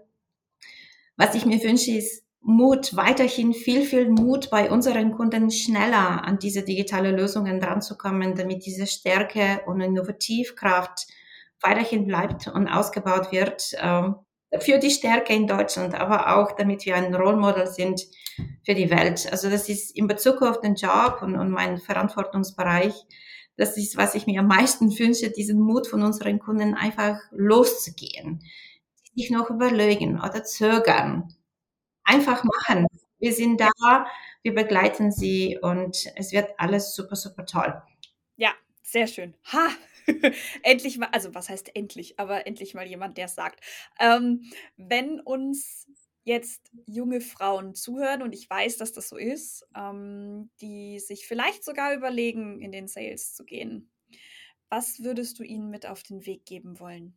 Was 1.16 1.36
ich 1.36 1.46
mir 1.46 1.62
wünsche, 1.62 1.92
ist 1.92 2.24
Mut, 2.42 2.96
weiterhin 2.96 3.52
viel, 3.52 3.82
viel 3.82 4.10
Mut 4.10 4.50
bei 4.50 4.70
unseren 4.70 5.12
Kunden 5.12 5.50
schneller 5.50 6.24
an 6.24 6.38
diese 6.38 6.62
digitale 6.62 7.12
Lösungen 7.12 7.60
dranzukommen, 7.60 8.34
damit 8.34 8.66
diese 8.66 8.86
Stärke 8.86 9.60
und 9.66 9.80
Innovativkraft 9.80 11.06
weiterhin 11.62 12.06
bleibt 12.06 12.48
und 12.48 12.68
ausgebaut 12.68 13.32
wird. 13.32 13.74
Ähm, 13.78 14.16
für 14.58 14.78
die 14.78 14.90
Stärke 14.90 15.32
in 15.32 15.46
Deutschland, 15.46 15.94
aber 15.94 16.36
auch 16.36 16.56
damit 16.56 16.84
wir 16.84 16.96
ein 16.96 17.14
Rollmodel 17.14 17.68
sind 17.68 18.02
für 18.66 18.74
die 18.74 18.90
Welt. 18.90 19.28
Also 19.30 19.48
das 19.48 19.68
ist 19.68 19.96
in 19.96 20.08
Bezug 20.08 20.42
auf 20.42 20.60
den 20.60 20.74
Job 20.74 21.20
und, 21.22 21.36
und 21.36 21.50
meinen 21.50 21.78
Verantwortungsbereich 21.78 22.94
das 23.60 23.76
ist, 23.76 23.98
was 23.98 24.14
ich 24.14 24.26
mir 24.26 24.40
am 24.40 24.46
meisten 24.46 24.90
wünsche, 24.98 25.30
diesen 25.30 25.60
Mut 25.60 25.86
von 25.86 26.02
unseren 26.02 26.38
Kunden 26.38 26.74
einfach 26.74 27.20
loszugehen. 27.30 28.42
Sich 29.14 29.30
noch 29.30 29.50
überlegen 29.50 30.18
oder 30.18 30.42
zögern. 30.44 31.34
Einfach 32.04 32.42
machen. 32.42 32.86
Wir 33.18 33.34
sind 33.34 33.60
da, 33.60 34.06
wir 34.42 34.54
begleiten 34.54 35.12
sie 35.12 35.58
und 35.60 36.10
es 36.16 36.32
wird 36.32 36.50
alles 36.56 36.94
super, 36.94 37.16
super 37.16 37.44
toll. 37.44 37.82
Ja, 38.36 38.52
sehr 38.82 39.06
schön. 39.06 39.34
Ha! 39.52 39.68
endlich 40.62 40.98
mal, 40.98 41.08
also 41.12 41.34
was 41.34 41.48
heißt 41.48 41.74
endlich, 41.74 42.18
aber 42.18 42.46
endlich 42.46 42.74
mal 42.74 42.86
jemand, 42.86 43.18
der 43.18 43.26
es 43.26 43.34
sagt. 43.34 43.64
Ähm, 43.98 44.50
wenn 44.76 45.20
uns 45.20 45.86
jetzt 46.24 46.70
junge 46.86 47.20
Frauen 47.20 47.74
zuhören, 47.74 48.22
und 48.22 48.34
ich 48.34 48.48
weiß, 48.48 48.76
dass 48.76 48.92
das 48.92 49.08
so 49.08 49.16
ist, 49.16 49.66
ähm, 49.76 50.50
die 50.60 50.98
sich 51.00 51.26
vielleicht 51.26 51.64
sogar 51.64 51.94
überlegen, 51.94 52.60
in 52.60 52.72
den 52.72 52.88
Sales 52.88 53.34
zu 53.34 53.44
gehen. 53.44 53.90
Was 54.68 55.02
würdest 55.02 55.38
du 55.38 55.42
ihnen 55.42 55.70
mit 55.70 55.86
auf 55.86 56.02
den 56.02 56.26
Weg 56.26 56.44
geben 56.44 56.78
wollen? 56.78 57.16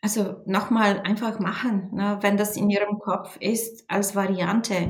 Also 0.00 0.42
nochmal 0.46 1.00
einfach 1.00 1.38
machen, 1.38 1.94
ne? 1.94 2.18
wenn 2.22 2.36
das 2.36 2.56
in 2.56 2.68
Ihrem 2.68 2.98
Kopf 2.98 3.36
ist 3.38 3.88
als 3.88 4.16
Variante. 4.16 4.88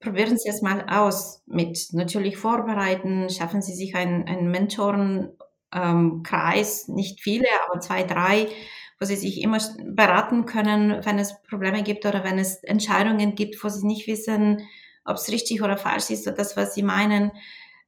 Probieren 0.00 0.38
Sie 0.38 0.48
es 0.48 0.62
mal 0.62 0.86
aus 0.88 1.42
mit 1.46 1.88
natürlich 1.92 2.38
vorbereiten, 2.38 3.28
schaffen 3.28 3.60
Sie 3.60 3.74
sich 3.74 3.94
einen, 3.94 4.26
einen 4.26 4.50
Mentorenkreis, 4.50 5.35
ähm, 5.76 6.22
nicht 6.88 7.20
viele, 7.20 7.46
aber 7.68 7.80
zwei, 7.80 8.02
drei, 8.02 8.48
wo 8.98 9.04
sie 9.04 9.16
sich 9.16 9.42
immer 9.42 9.58
beraten 9.84 10.46
können, 10.46 11.04
wenn 11.04 11.18
es 11.18 11.42
Probleme 11.42 11.82
gibt 11.82 12.06
oder 12.06 12.24
wenn 12.24 12.38
es 12.38 12.62
Entscheidungen 12.64 13.34
gibt, 13.34 13.62
wo 13.62 13.68
sie 13.68 13.86
nicht 13.86 14.06
wissen, 14.06 14.66
ob 15.04 15.16
es 15.16 15.28
richtig 15.30 15.62
oder 15.62 15.76
falsch 15.76 16.10
ist 16.10 16.26
oder 16.26 16.36
das, 16.36 16.56
was 16.56 16.74
sie 16.74 16.82
meinen. 16.82 17.30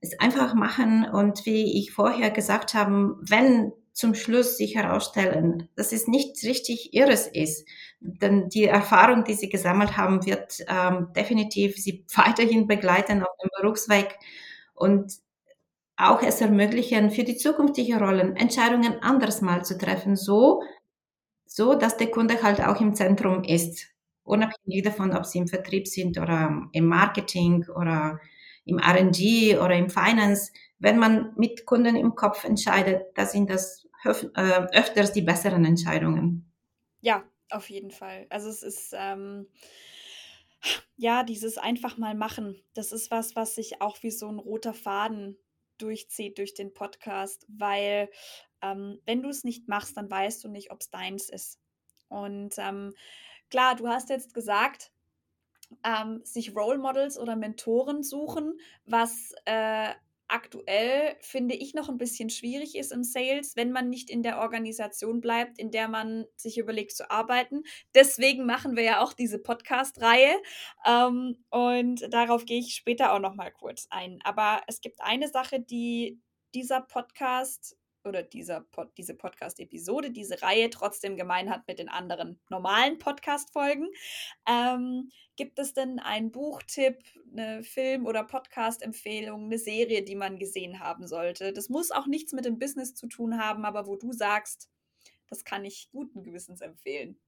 Es 0.00 0.18
einfach 0.20 0.54
machen 0.54 1.08
und 1.10 1.44
wie 1.46 1.78
ich 1.78 1.92
vorher 1.92 2.30
gesagt 2.30 2.74
habe, 2.74 3.16
wenn 3.20 3.72
zum 3.98 4.14
Schluss 4.14 4.56
sich 4.56 4.76
herausstellen, 4.76 5.68
dass 5.74 5.90
es 5.90 6.06
nicht 6.06 6.40
richtig 6.44 6.94
ihres 6.94 7.26
ist, 7.26 7.66
denn 7.98 8.48
die 8.48 8.66
Erfahrung, 8.66 9.24
die 9.24 9.34
sie 9.34 9.48
gesammelt 9.48 9.96
haben, 9.96 10.24
wird 10.24 10.64
ähm, 10.68 11.08
definitiv 11.16 11.76
sie 11.76 12.04
weiterhin 12.14 12.68
begleiten 12.68 13.24
auf 13.24 13.36
dem 13.42 13.50
Berufsweg 13.60 14.16
und 14.74 15.12
auch 15.98 16.22
es 16.22 16.40
ermöglichen, 16.40 17.10
für 17.10 17.24
die 17.24 17.36
zukünftigen 17.36 17.98
Rollen 17.98 18.36
Entscheidungen 18.36 19.02
anders 19.02 19.42
mal 19.42 19.64
zu 19.64 19.76
treffen, 19.76 20.16
so 20.16 20.62
so 21.44 21.74
dass 21.74 21.96
der 21.96 22.10
Kunde 22.10 22.42
halt 22.42 22.60
auch 22.60 22.80
im 22.80 22.94
Zentrum 22.94 23.42
ist 23.42 23.88
unabhängig 24.22 24.84
davon, 24.84 25.16
ob 25.16 25.26
sie 25.26 25.38
im 25.38 25.48
Vertrieb 25.48 25.88
sind 25.88 26.18
oder 26.18 26.68
im 26.72 26.86
Marketing 26.86 27.66
oder 27.74 28.20
im 28.64 28.78
R&D 28.78 29.58
oder 29.58 29.74
im 29.74 29.88
Finance. 29.88 30.52
Wenn 30.78 30.98
man 30.98 31.32
mit 31.36 31.66
Kunden 31.66 31.96
im 31.96 32.14
Kopf 32.14 32.44
entscheidet, 32.44 33.06
da 33.14 33.24
sind 33.24 33.50
das 33.50 33.88
äh, 34.04 34.66
öfters 34.72 35.12
die 35.12 35.22
besseren 35.22 35.64
Entscheidungen. 35.64 36.52
Ja, 37.00 37.24
auf 37.50 37.70
jeden 37.70 37.90
Fall. 37.90 38.26
Also 38.28 38.50
es 38.50 38.62
ist 38.62 38.94
ähm, 38.96 39.46
ja 40.96 41.24
dieses 41.24 41.56
einfach 41.56 41.96
mal 41.96 42.14
machen. 42.14 42.62
Das 42.74 42.92
ist 42.92 43.10
was, 43.10 43.34
was 43.34 43.54
sich 43.54 43.80
auch 43.80 44.02
wie 44.02 44.10
so 44.10 44.28
ein 44.28 44.38
roter 44.38 44.74
Faden 44.74 45.38
durchzieht 45.78 46.38
durch 46.38 46.54
den 46.54 46.74
Podcast, 46.74 47.46
weil 47.48 48.10
ähm, 48.62 49.00
wenn 49.06 49.22
du 49.22 49.28
es 49.28 49.44
nicht 49.44 49.68
machst, 49.68 49.96
dann 49.96 50.10
weißt 50.10 50.42
du 50.44 50.48
nicht, 50.48 50.70
ob 50.70 50.80
es 50.80 50.90
deins 50.90 51.28
ist. 51.28 51.58
Und 52.08 52.54
ähm, 52.58 52.94
klar, 53.50 53.76
du 53.76 53.88
hast 53.88 54.10
jetzt 54.10 54.34
gesagt, 54.34 54.90
ähm, 55.84 56.20
sich 56.24 56.54
Role 56.54 56.78
Models 56.78 57.18
oder 57.18 57.36
Mentoren 57.36 58.02
suchen, 58.02 58.58
was 58.86 59.34
äh, 59.44 59.94
aktuell 60.28 61.16
finde 61.20 61.54
ich 61.54 61.74
noch 61.74 61.88
ein 61.88 61.98
bisschen 61.98 62.30
schwierig 62.30 62.76
ist 62.76 62.92
im 62.92 63.02
Sales, 63.02 63.56
wenn 63.56 63.72
man 63.72 63.88
nicht 63.88 64.10
in 64.10 64.22
der 64.22 64.40
Organisation 64.40 65.20
bleibt, 65.20 65.58
in 65.58 65.70
der 65.70 65.88
man 65.88 66.26
sich 66.36 66.58
überlegt 66.58 66.92
zu 66.92 67.10
arbeiten. 67.10 67.62
Deswegen 67.94 68.46
machen 68.46 68.76
wir 68.76 68.82
ja 68.82 69.00
auch 69.00 69.14
diese 69.14 69.38
Podcast-Reihe 69.38 70.36
ähm, 70.86 71.44
und 71.50 72.12
darauf 72.12 72.44
gehe 72.44 72.60
ich 72.60 72.74
später 72.74 73.12
auch 73.12 73.20
noch 73.20 73.34
mal 73.34 73.50
kurz 73.50 73.86
ein. 73.90 74.18
Aber 74.24 74.60
es 74.66 74.80
gibt 74.80 75.00
eine 75.00 75.28
Sache, 75.28 75.60
die 75.60 76.20
dieser 76.54 76.80
Podcast 76.80 77.77
oder 78.08 78.22
dieser 78.22 78.62
Pod, 78.62 78.90
diese 78.96 79.14
Podcast-Episode, 79.14 80.10
diese 80.10 80.42
Reihe 80.42 80.70
trotzdem 80.70 81.16
gemein 81.16 81.50
hat 81.50 81.68
mit 81.68 81.78
den 81.78 81.88
anderen 81.88 82.40
normalen 82.48 82.98
Podcast-Folgen. 82.98 83.88
Ähm, 84.48 85.10
gibt 85.36 85.58
es 85.58 85.74
denn 85.74 85.98
einen 86.00 86.32
Buchtipp, 86.32 86.98
eine 87.30 87.62
Film- 87.62 88.06
oder 88.06 88.24
Podcast-Empfehlung, 88.24 89.44
eine 89.44 89.58
Serie, 89.58 90.02
die 90.02 90.16
man 90.16 90.38
gesehen 90.38 90.80
haben 90.80 91.06
sollte? 91.06 91.52
Das 91.52 91.68
muss 91.68 91.90
auch 91.90 92.06
nichts 92.06 92.32
mit 92.32 92.44
dem 92.44 92.58
Business 92.58 92.94
zu 92.94 93.06
tun 93.06 93.38
haben, 93.38 93.64
aber 93.64 93.86
wo 93.86 93.96
du 93.96 94.12
sagst, 94.12 94.68
das 95.28 95.44
kann 95.44 95.64
ich 95.64 95.88
guten 95.92 96.22
Gewissens 96.24 96.60
empfehlen. 96.60 97.18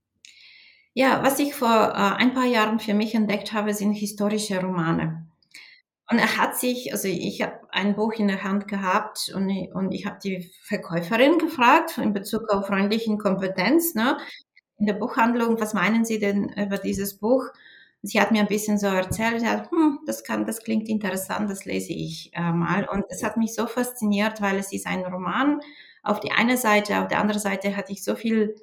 Ja, 0.92 1.22
was 1.22 1.38
ich 1.38 1.54
vor 1.54 1.68
äh, 1.68 2.16
ein 2.16 2.34
paar 2.34 2.46
Jahren 2.46 2.80
für 2.80 2.94
mich 2.94 3.14
entdeckt 3.14 3.52
habe, 3.52 3.74
sind 3.74 3.92
historische 3.92 4.60
Romane. 4.60 5.29
Und 6.10 6.18
er 6.18 6.36
hat 6.36 6.56
sich, 6.56 6.92
also 6.92 7.06
ich 7.06 7.40
habe 7.40 7.60
ein 7.70 7.94
Buch 7.94 8.14
in 8.14 8.26
der 8.26 8.42
Hand 8.42 8.66
gehabt 8.66 9.30
und 9.34 9.48
ich, 9.48 9.72
und 9.72 9.92
ich 9.92 10.06
habe 10.06 10.18
die 10.22 10.50
Verkäuferin 10.62 11.38
gefragt 11.38 11.98
in 11.98 12.12
Bezug 12.12 12.48
auf 12.50 12.66
freundlichen 12.66 13.16
Kompetenz, 13.16 13.94
ne? 13.94 14.18
In 14.78 14.86
der 14.86 14.94
Buchhandlung, 14.94 15.60
was 15.60 15.72
meinen 15.72 16.04
Sie 16.04 16.18
denn 16.18 16.48
über 16.56 16.78
dieses 16.78 17.18
Buch? 17.18 17.44
Sie 18.02 18.20
hat 18.20 18.32
mir 18.32 18.40
ein 18.40 18.48
bisschen 18.48 18.78
so 18.78 18.86
erzählt, 18.88 19.44
hat, 19.44 19.70
hm, 19.70 20.00
das 20.06 20.24
kann, 20.24 20.46
das 20.46 20.64
klingt 20.64 20.88
interessant, 20.88 21.48
das 21.48 21.64
lese 21.64 21.92
ich 21.92 22.30
äh, 22.34 22.50
mal. 22.52 22.88
Und 22.88 23.04
es 23.10 23.22
hat 23.22 23.36
mich 23.36 23.54
so 23.54 23.66
fasziniert, 23.66 24.40
weil 24.40 24.58
es 24.58 24.72
ist 24.72 24.86
ein 24.86 25.04
Roman 25.04 25.60
auf 26.02 26.18
die 26.18 26.32
eine 26.32 26.56
Seite, 26.56 27.00
auf 27.00 27.08
der 27.08 27.20
anderen 27.20 27.40
Seite 27.40 27.76
hatte 27.76 27.92
ich 27.92 28.02
so 28.02 28.16
viel 28.16 28.56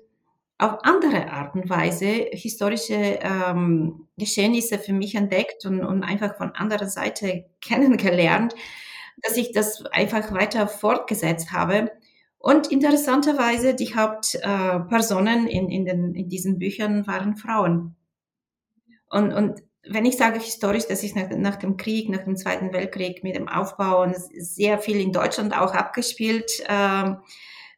auf 0.59 0.79
andere 0.83 1.29
Art 1.31 1.53
und 1.55 1.69
Weise 1.69 2.27
historische 2.31 3.19
ähm, 3.21 4.07
Geschehnisse 4.17 4.79
für 4.79 4.93
mich 4.93 5.13
entdeckt 5.15 5.65
und, 5.65 5.81
und 5.83 6.03
einfach 6.03 6.35
von 6.35 6.51
anderer 6.51 6.87
Seite 6.87 7.45
kennengelernt, 7.61 8.55
dass 9.21 9.37
ich 9.37 9.51
das 9.51 9.85
einfach 9.87 10.31
weiter 10.31 10.67
fortgesetzt 10.67 11.51
habe. 11.51 11.91
Und 12.39 12.71
interessanterweise, 12.71 13.75
die 13.75 13.95
Hauptpersonen 13.95 15.47
äh, 15.47 15.51
in, 15.51 15.69
in, 15.69 16.15
in 16.15 16.29
diesen 16.29 16.59
Büchern 16.59 17.05
waren 17.07 17.35
Frauen. 17.35 17.95
Und, 19.09 19.33
und 19.33 19.63
wenn 19.89 20.05
ich 20.05 20.17
sage 20.17 20.39
historisch, 20.39 20.85
das 20.87 21.03
ist 21.03 21.15
nach, 21.15 21.29
nach 21.29 21.55
dem 21.55 21.77
Krieg, 21.77 22.09
nach 22.09 22.23
dem 22.23 22.35
Zweiten 22.35 22.73
Weltkrieg 22.73 23.23
mit 23.23 23.35
dem 23.35 23.47
Aufbau 23.47 24.03
und 24.03 24.15
sehr 24.15 24.79
viel 24.79 24.99
in 24.99 25.11
Deutschland 25.11 25.57
auch 25.57 25.73
abgespielt. 25.73 26.63
Ähm, 26.67 27.17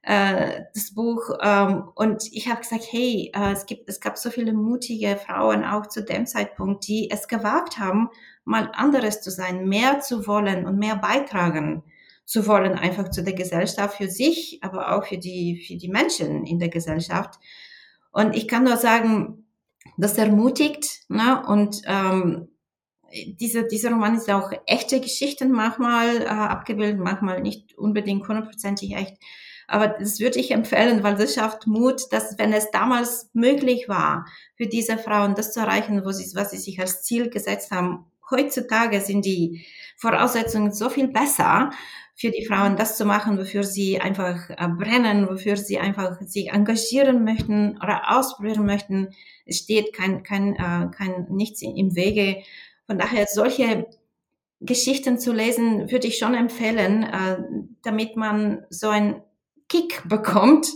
äh, 0.01 0.61
das 0.73 0.93
Buch 0.93 1.29
ähm, 1.41 1.83
und 1.95 2.23
ich 2.31 2.47
habe 2.47 2.61
gesagt, 2.61 2.85
hey, 2.89 3.31
äh, 3.35 3.51
es 3.51 3.65
gibt, 3.65 3.89
es 3.89 3.99
gab 3.99 4.17
so 4.17 4.29
viele 4.29 4.53
mutige 4.53 5.17
Frauen 5.17 5.63
auch 5.65 5.87
zu 5.87 6.03
dem 6.03 6.25
Zeitpunkt, 6.25 6.87
die 6.87 7.09
es 7.11 7.27
gewagt 7.27 7.77
haben, 7.77 8.09
mal 8.45 8.71
anderes 8.73 9.21
zu 9.21 9.31
sein, 9.31 9.67
mehr 9.67 9.99
zu 9.99 10.25
wollen 10.25 10.65
und 10.65 10.77
mehr 10.77 10.95
beitragen 10.95 11.83
zu 12.25 12.47
wollen, 12.47 12.73
einfach 12.73 13.09
zu 13.09 13.23
der 13.23 13.33
Gesellschaft 13.33 13.97
für 13.97 14.09
sich, 14.09 14.59
aber 14.61 14.95
auch 14.95 15.05
für 15.05 15.17
die 15.17 15.63
für 15.67 15.75
die 15.75 15.89
Menschen 15.89 16.45
in 16.45 16.59
der 16.59 16.69
Gesellschaft. 16.69 17.39
Und 18.11 18.35
ich 18.35 18.47
kann 18.47 18.63
nur 18.63 18.77
sagen, 18.77 19.45
das 19.97 20.17
ermutigt, 20.17 21.01
ne? 21.09 21.43
Und 21.45 21.81
ähm, 21.85 22.49
dieser, 23.13 23.63
dieser 23.63 23.91
Roman 23.91 24.15
ist 24.15 24.29
auch 24.29 24.51
echte 24.65 25.01
Geschichten 25.01 25.51
manchmal 25.51 26.21
äh, 26.21 26.27
abgebildet, 26.27 26.99
manchmal 26.99 27.41
nicht 27.41 27.77
unbedingt 27.77 28.27
hundertprozentig 28.27 28.95
echt. 28.95 29.17
Aber 29.69 29.87
das 29.87 30.19
würde 30.19 30.39
ich 30.39 30.51
empfehlen, 30.51 31.03
weil 31.03 31.15
das 31.15 31.35
schafft 31.35 31.67
Mut, 31.67 32.01
dass 32.11 32.37
wenn 32.37 32.53
es 32.53 32.71
damals 32.71 33.29
möglich 33.33 33.87
war, 33.87 34.25
für 34.55 34.67
diese 34.67 34.97
Frauen 34.97 35.35
das 35.35 35.53
zu 35.53 35.59
erreichen, 35.59 36.03
wo 36.03 36.11
sie, 36.11 36.35
was 36.35 36.51
sie 36.51 36.57
sich 36.57 36.79
als 36.79 37.03
Ziel 37.03 37.29
gesetzt 37.29 37.71
haben, 37.71 38.05
heutzutage 38.31 38.99
sind 39.01 39.25
die 39.25 39.65
Voraussetzungen 39.97 40.71
so 40.71 40.89
viel 40.89 41.07
besser 41.07 41.71
für 42.15 42.31
die 42.31 42.45
Frauen, 42.45 42.75
das 42.75 42.97
zu 42.97 43.05
machen, 43.05 43.37
wofür 43.37 43.63
sie 43.63 44.01
einfach 44.01 44.49
äh, 44.49 44.67
brennen, 44.67 45.29
wofür 45.29 45.55
sie 45.55 45.79
einfach 45.79 46.19
sich 46.21 46.49
engagieren 46.49 47.23
möchten 47.23 47.77
oder 47.77 48.17
ausprobieren 48.17 48.65
möchten. 48.65 49.09
Es 49.45 49.59
steht 49.59 49.93
kein, 49.93 50.23
kein, 50.23 50.55
äh, 50.55 50.89
kein 50.91 51.27
nichts 51.29 51.61
im 51.61 51.95
Wege. 51.95 52.43
Von 52.87 52.97
daher 52.97 53.25
solche 53.29 53.87
Geschichten 54.59 55.17
zu 55.17 55.31
lesen, 55.31 55.89
würde 55.91 56.07
ich 56.07 56.17
schon 56.17 56.33
empfehlen, 56.33 57.03
äh, 57.03 57.37
damit 57.83 58.17
man 58.17 58.65
so 58.69 58.89
ein 58.89 59.21
Kick 59.69 60.07
bekommt 60.07 60.67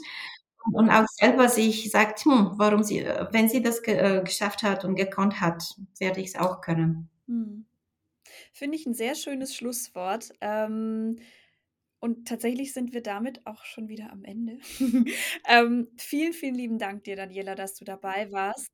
und 0.71 0.89
auch 0.89 1.06
selber 1.08 1.49
sich 1.49 1.91
sagt, 1.91 2.23
hm, 2.25 2.51
warum 2.56 2.84
sie, 2.84 3.06
wenn 3.32 3.49
sie 3.49 3.62
das 3.62 3.84
ge 3.84 3.95
äh, 3.95 4.23
geschafft 4.23 4.63
hat 4.63 4.86
und 4.86 4.95
gekonnt 4.95 5.41
hat, 5.41 5.75
werde 5.99 6.21
ich 6.21 6.27
es 6.27 6.36
auch 6.36 6.62
können. 6.62 7.10
Hm. 7.27 7.65
Finde 8.53 8.77
ich 8.77 8.86
ein 8.86 8.93
sehr 8.93 9.15
schönes 9.15 9.56
Schlusswort. 9.56 10.32
Ähm, 10.39 11.19
und 11.99 12.27
tatsächlich 12.27 12.73
sind 12.73 12.93
wir 12.93 13.01
damit 13.01 13.45
auch 13.45 13.63
schon 13.63 13.88
wieder 13.88 14.12
am 14.12 14.25
Ende. 14.25 14.58
ähm, 15.47 15.88
vielen, 15.97 16.34
vielen 16.34 16.56
lieben 16.56 16.77
Dank 16.77 17.06
dir, 17.06 17.15
Daniela, 17.15 17.56
dass 17.56 17.75
du 17.75 17.86
dabei 17.86 18.32
warst. 18.32 18.71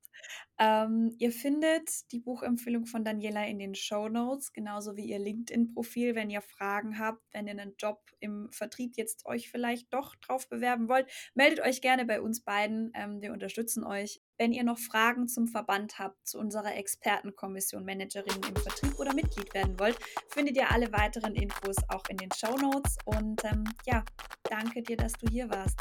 Ähm, 0.60 1.16
ihr 1.20 1.32
findet 1.32 2.12
die 2.12 2.20
Buchempfehlung 2.20 2.86
von 2.86 3.06
Daniela 3.06 3.46
in 3.48 3.60
den 3.60 3.76
Show 3.76 4.10
Notes, 4.10 4.52
genauso 4.52 4.98
wie 4.98 5.06
ihr 5.06 5.20
LinkedIn-Profil, 5.20 6.16
wenn 6.16 6.30
ihr 6.30 6.42
Fragen 6.42 7.00
habt, 7.00 7.22
wenn 7.32 7.48
ihr 7.48 7.54
einen 7.54 7.76
Job 7.78 8.02
im 8.20 8.50
Vertrieb 8.52 8.98
jetzt 8.98 9.26
euch 9.26 9.50
vielleicht 9.50 9.94
doch 9.94 10.16
drauf 10.16 10.50
bewerben 10.50 10.90
wollt. 10.90 11.10
Meldet 11.34 11.62
euch 11.62 11.82
gerne 11.82 12.06
bei 12.06 12.22
uns 12.22 12.44
beiden. 12.44 12.92
Ähm, 12.94 13.22
wir 13.22 13.32
unterstützen 13.32 13.86
euch. 13.86 14.22
Wenn 14.38 14.52
ihr 14.52 14.64
noch 14.64 14.80
Fragen 14.80 15.28
zum 15.28 15.48
Verband 15.48 16.00
habt, 16.00 16.28
zu 16.28 16.40
unserer 16.40 16.76
Expertenkommission 16.76 17.86
Managerin 17.86 18.42
im 18.48 18.56
Vertrieb 18.56 19.00
oder 19.00 19.14
Mitglied 19.14 19.54
werden 19.54 19.80
wollt, 19.80 19.98
findet 20.30 20.58
ihr 20.58 20.72
alle 20.72 20.92
weiteren 20.92 21.36
Infos 21.36 21.78
auch 21.88 22.04
in 22.10 22.18
den 22.18 22.30
Show 22.34 22.58
Notes. 22.58 22.98
Und 23.06 23.44
ähm, 23.46 23.64
ja, 23.86 24.04
danke 24.44 24.82
dir, 24.82 24.98
dass 24.98 25.14
du 25.14 25.28
hier 25.30 25.50
warst. 25.50 25.80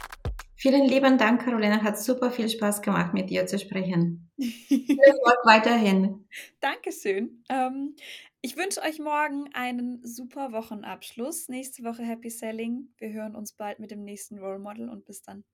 Vielen 0.60 0.86
lieben 0.86 1.18
Dank, 1.18 1.44
Carolina. 1.44 1.82
Hat 1.82 2.00
super 2.00 2.32
viel 2.32 2.48
Spaß 2.48 2.82
gemacht, 2.82 3.14
mit 3.14 3.30
dir 3.30 3.46
zu 3.46 3.60
sprechen. 3.60 4.28
Viel 4.38 4.98
Erfolg 4.98 5.38
weiterhin. 5.44 6.26
Dankeschön. 6.58 7.44
Ähm, 7.48 7.94
ich 8.40 8.56
wünsche 8.56 8.82
euch 8.82 8.98
morgen 8.98 9.48
einen 9.54 10.04
super 10.04 10.50
Wochenabschluss. 10.50 11.48
Nächste 11.48 11.84
Woche 11.84 12.02
Happy 12.02 12.28
Selling. 12.28 12.92
Wir 12.98 13.12
hören 13.12 13.36
uns 13.36 13.52
bald 13.52 13.78
mit 13.78 13.92
dem 13.92 14.02
nächsten 14.02 14.40
Role 14.40 14.58
Model 14.58 14.88
und 14.88 15.04
bis 15.04 15.22
dann. 15.22 15.44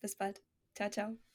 Bis 0.00 0.14
bald. 0.14 0.40
Ciao, 0.76 0.90
ciao. 0.90 1.26